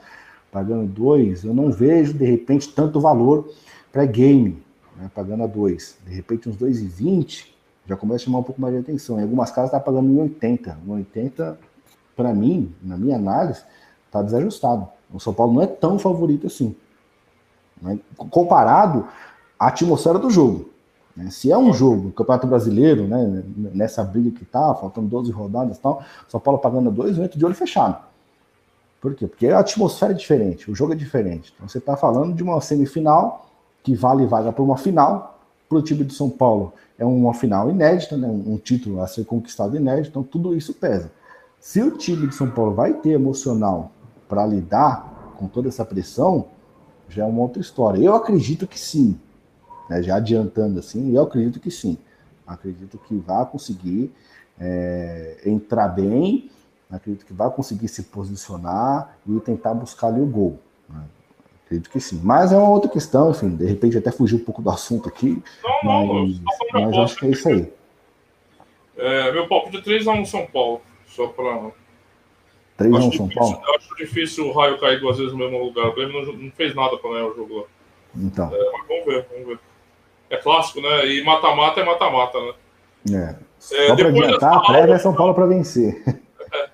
[0.50, 3.52] Pagando dois, eu não vejo de repente tanto valor
[3.92, 4.60] para game,
[4.96, 5.10] né?
[5.14, 5.96] pagando a dois.
[6.04, 7.46] De repente uns 2,20
[7.86, 9.18] já começa a chamar um pouco mais de atenção.
[9.18, 10.74] Em algumas casas está pagando 1,80.
[10.88, 11.56] 1,80
[12.20, 13.62] para mim, na minha análise,
[14.06, 14.86] está desajustado.
[15.10, 16.76] O São Paulo não é tão favorito assim.
[17.80, 17.98] Né?
[18.14, 19.08] Comparado
[19.58, 20.68] à atmosfera do jogo.
[21.16, 21.30] Né?
[21.30, 25.78] Se é um jogo, o Campeonato Brasileiro, né, nessa briga que tá, faltando 12 rodadas
[25.78, 27.96] e tal, São Paulo pagando dois, eu entro de olho fechado.
[29.00, 29.26] Por quê?
[29.26, 31.54] Porque a atmosfera é diferente, o jogo é diferente.
[31.56, 33.46] Então você está falando de uma semifinal
[33.82, 35.38] que vale vaga para uma final.
[35.70, 38.28] Para o time do São Paulo é uma final inédita, né?
[38.28, 41.10] um título a ser conquistado inédito, então tudo isso pesa.
[41.60, 43.92] Se o time de São Paulo vai ter emocional
[44.26, 46.48] para lidar com toda essa pressão,
[47.06, 48.02] já é uma outra história.
[48.02, 49.20] Eu acredito que sim.
[49.88, 50.02] Né?
[50.02, 51.98] Já adiantando assim, eu acredito que sim.
[52.46, 54.10] Acredito que vai conseguir
[54.58, 56.50] é, entrar bem,
[56.90, 60.58] acredito que vai conseguir se posicionar e tentar buscar ali o gol.
[60.88, 61.02] Né?
[61.66, 62.20] Acredito que sim.
[62.24, 65.42] Mas é uma outra questão, enfim, de repente até fugiu um pouco do assunto aqui.
[65.84, 66.40] Não, mas,
[66.72, 67.70] não, mas acho que é isso aí.
[68.96, 70.80] É, meu palpite de 3x1 São Paulo.
[71.10, 71.70] Só para.
[72.76, 73.60] 3 x São Paulo?
[73.76, 75.88] Acho difícil o raio cair duas vezes no mesmo lugar.
[75.88, 77.64] O Grêmio não, não fez nada para ganhar o jogo lá.
[78.16, 78.54] Então.
[78.54, 79.58] É, mas vamos ver, vamos ver.
[80.30, 81.06] É clássico, né?
[81.06, 82.54] E mata-mata é mata-mata, né?
[83.10, 83.36] É.
[83.74, 86.02] é Só para adiantar, a prévia é São Paulo para vencer.
[86.52, 86.68] É.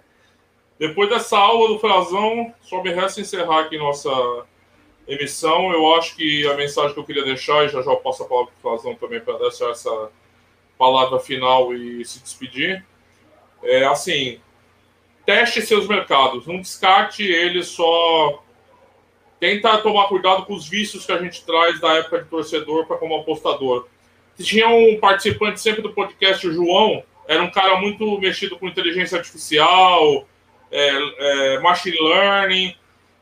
[0.79, 4.09] Depois dessa aula do Frazão, só me resta encerrar aqui nossa
[5.07, 5.71] emissão.
[5.71, 8.27] Eu acho que a mensagem que eu queria deixar, e já já eu passo a
[8.27, 10.09] palavra para o Frazão também para deixar essa
[10.79, 12.83] palavra final e se despedir
[13.67, 14.41] é, assim,
[15.25, 18.43] teste seus mercados, não descarte eles só.
[19.39, 22.97] Tenta tomar cuidado com os vícios que a gente traz da época de torcedor para
[22.97, 23.87] como apostador.
[24.39, 29.19] Tinha um participante sempre do podcast, o João, era um cara muito mexido com inteligência
[29.19, 30.27] artificial,
[30.71, 32.75] é, é, machine learning,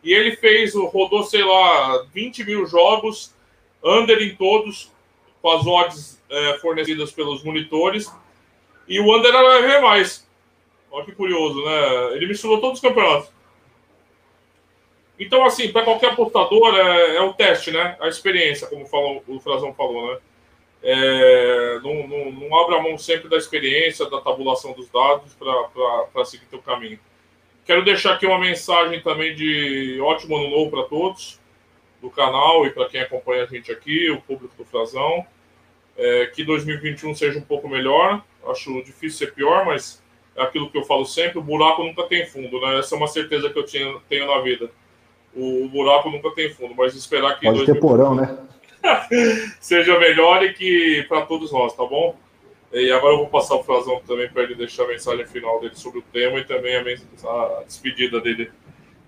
[0.02, 3.34] e ele fez, rodou, sei lá, 20 mil jogos,
[3.82, 4.92] under em todos,
[5.40, 8.12] com as odds é, fornecidas pelos monitores,
[8.86, 10.23] e o under era ver mais.
[10.94, 12.14] Olha que curioso, né?
[12.14, 13.28] Ele misturou todos os campeonatos.
[15.18, 17.96] Então, assim, para qualquer apostador é, é o teste, né?
[17.98, 20.20] A experiência, como falou, o Frazão falou, né?
[20.84, 26.46] É, não, não, não abra mão sempre da experiência, da tabulação dos dados para seguir
[26.46, 27.00] teu caminho.
[27.64, 31.40] Quero deixar aqui uma mensagem também de ótimo ano novo para todos
[32.00, 35.26] do canal e para quem acompanha a gente aqui, o público do Frazão.
[35.96, 38.22] É, que 2021 seja um pouco melhor.
[38.46, 40.03] Acho difícil ser pior, mas
[40.36, 42.78] é aquilo que eu falo sempre, o buraco nunca tem fundo, né?
[42.78, 44.70] Essa é uma certeza que eu tinha, tenho na vida.
[45.34, 47.46] O, o buraco nunca tem fundo, mas esperar que...
[47.46, 48.36] Pode ter porão, né?
[49.60, 52.16] seja melhor e que para todos nós, tá bom?
[52.72, 55.76] E agora eu vou passar o Frazão também para ele deixar a mensagem final dele
[55.76, 58.50] sobre o tema e também a, despedida dele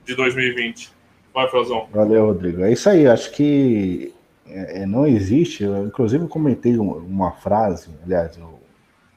[0.04, 0.90] de 2020.
[1.34, 1.88] Vai, Frazão.
[1.92, 2.62] Valeu, Rodrigo.
[2.62, 4.14] É isso aí, acho que
[4.46, 8.55] é, é, não existe, eu, inclusive eu comentei uma, uma frase, aliás, eu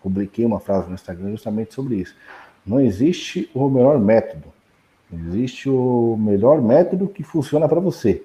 [0.02, 2.16] publiquei uma frase no Instagram justamente sobre isso.
[2.66, 4.48] Não existe o melhor método,
[5.12, 8.24] existe o melhor método que funciona para você.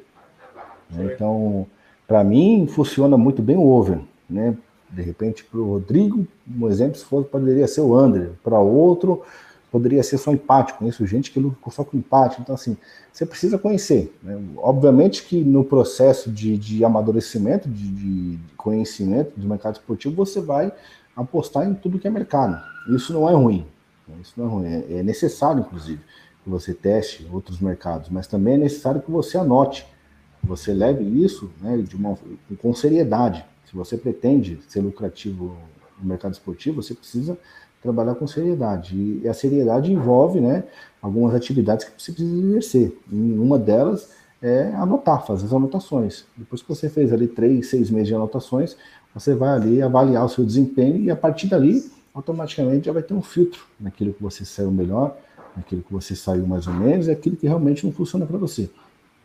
[0.91, 1.13] Né?
[1.15, 1.67] Então,
[2.07, 4.01] para mim, funciona muito bem o over.
[4.29, 4.57] Né?
[4.91, 8.31] De repente, para o Rodrigo, um exemplo, se for, poderia ser o André.
[8.43, 9.23] Para outro,
[9.71, 10.75] poderia ser só empate.
[10.75, 12.41] Conheço gente que luta só com empate.
[12.41, 12.77] Então, assim,
[13.13, 14.15] você precisa conhecer.
[14.23, 14.41] Né?
[14.57, 20.73] Obviamente que no processo de, de amadurecimento, de, de, conhecimento do mercado esportivo, você vai
[21.17, 22.61] apostar em tudo que é mercado.
[22.89, 23.67] Isso não é ruim.
[24.21, 24.67] Isso não é ruim.
[24.67, 26.01] É, é necessário, inclusive,
[26.43, 29.87] que você teste outros mercados, mas também é necessário que você anote,
[30.41, 32.19] que você leve isso né, de uma,
[32.61, 33.45] com seriedade.
[33.65, 35.57] Se você pretende ser lucrativo
[35.99, 37.39] no mercado esportivo, você precisa
[37.83, 39.21] trabalhar com seriedade.
[39.23, 40.65] E a seriedade envolve né,
[41.01, 42.99] algumas atividades que você precisa exercer.
[43.11, 44.11] E uma delas
[44.43, 46.27] é anotar, fazer as anotações.
[46.37, 48.77] Depois que você fez ali três, seis meses de anotações,
[49.15, 53.15] você vai ali avaliar o seu desempenho e a partir dali, automaticamente já vai ter
[53.15, 55.17] um filtro naquilo que você saiu melhor,
[55.57, 58.69] naquilo que você saiu mais ou menos, e aquilo que realmente não funciona para você.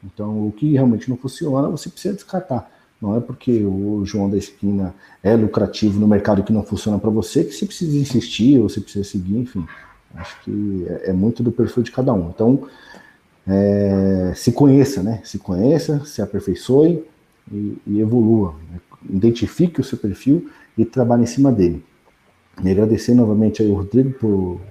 [0.04, 2.72] Então, o que realmente não funciona, você precisa descartar.
[3.02, 7.10] Não é porque o João da esquina é lucrativo no mercado que não funciona para
[7.10, 9.66] você que você precisa insistir ou você precisa seguir, enfim.
[10.16, 12.30] Acho que é, é muito do perfil de cada um.
[12.30, 12.68] Então,
[13.48, 15.22] é, se conheça, né?
[15.24, 17.04] Se conheça, se aperfeiçoe
[17.52, 18.56] e, e evolua.
[18.72, 18.80] Né?
[19.08, 21.84] Identifique o seu perfil e trabalhe em cima dele.
[22.64, 24.62] E agradecer novamente aí o Rodrigo por,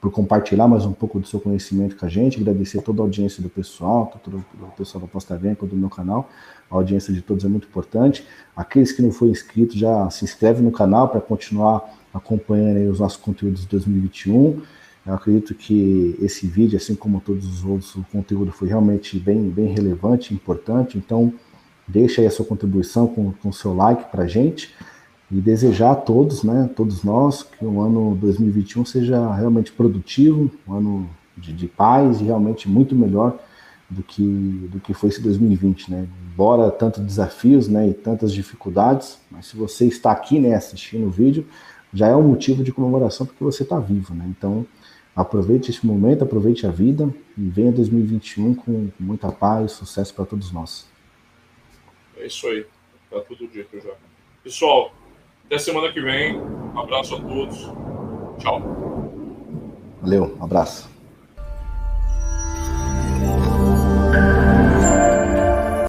[0.00, 3.42] por compartilhar mais um pouco do seu conhecimento com a gente, agradecer toda a audiência
[3.42, 6.28] do pessoal, todo o pessoal da Posta Venca, do meu canal,
[6.70, 8.26] a audiência de todos é muito importante.
[8.54, 13.16] Aqueles que não foram inscritos, já se inscreve no canal para continuar acompanhando os nossos
[13.16, 14.60] conteúdos de 2021.
[15.06, 19.48] Eu acredito que esse vídeo, assim como todos os outros, o conteúdo foi realmente bem,
[19.48, 20.98] bem relevante, importante.
[20.98, 21.32] Então,
[21.88, 24.74] deixa aí a sua contribuição com o seu like para gente
[25.30, 30.72] e desejar a todos, né, todos nós, que o ano 2021 seja realmente produtivo, um
[30.74, 33.38] ano de, de paz e realmente muito melhor
[33.90, 34.22] do que,
[34.70, 36.06] do que foi esse 2020, né?
[36.32, 41.10] Embora tantos desafios, né, e tantas dificuldades, mas se você está aqui, né, assistindo o
[41.10, 41.46] vídeo,
[41.92, 44.26] já é um motivo de comemoração porque você está vivo, né?
[44.28, 44.66] Então,
[45.16, 50.52] aproveite esse momento, aproveite a vida e venha 2021 com muita paz, sucesso para todos
[50.52, 50.86] nós.
[52.18, 52.66] É isso aí,
[53.10, 53.92] tá tudo dito já.
[54.42, 54.92] Pessoal,
[55.46, 56.38] até semana que vem.
[56.38, 57.58] Um abraço a todos.
[58.38, 58.60] Tchau.
[60.02, 60.97] Valeu, um abraço.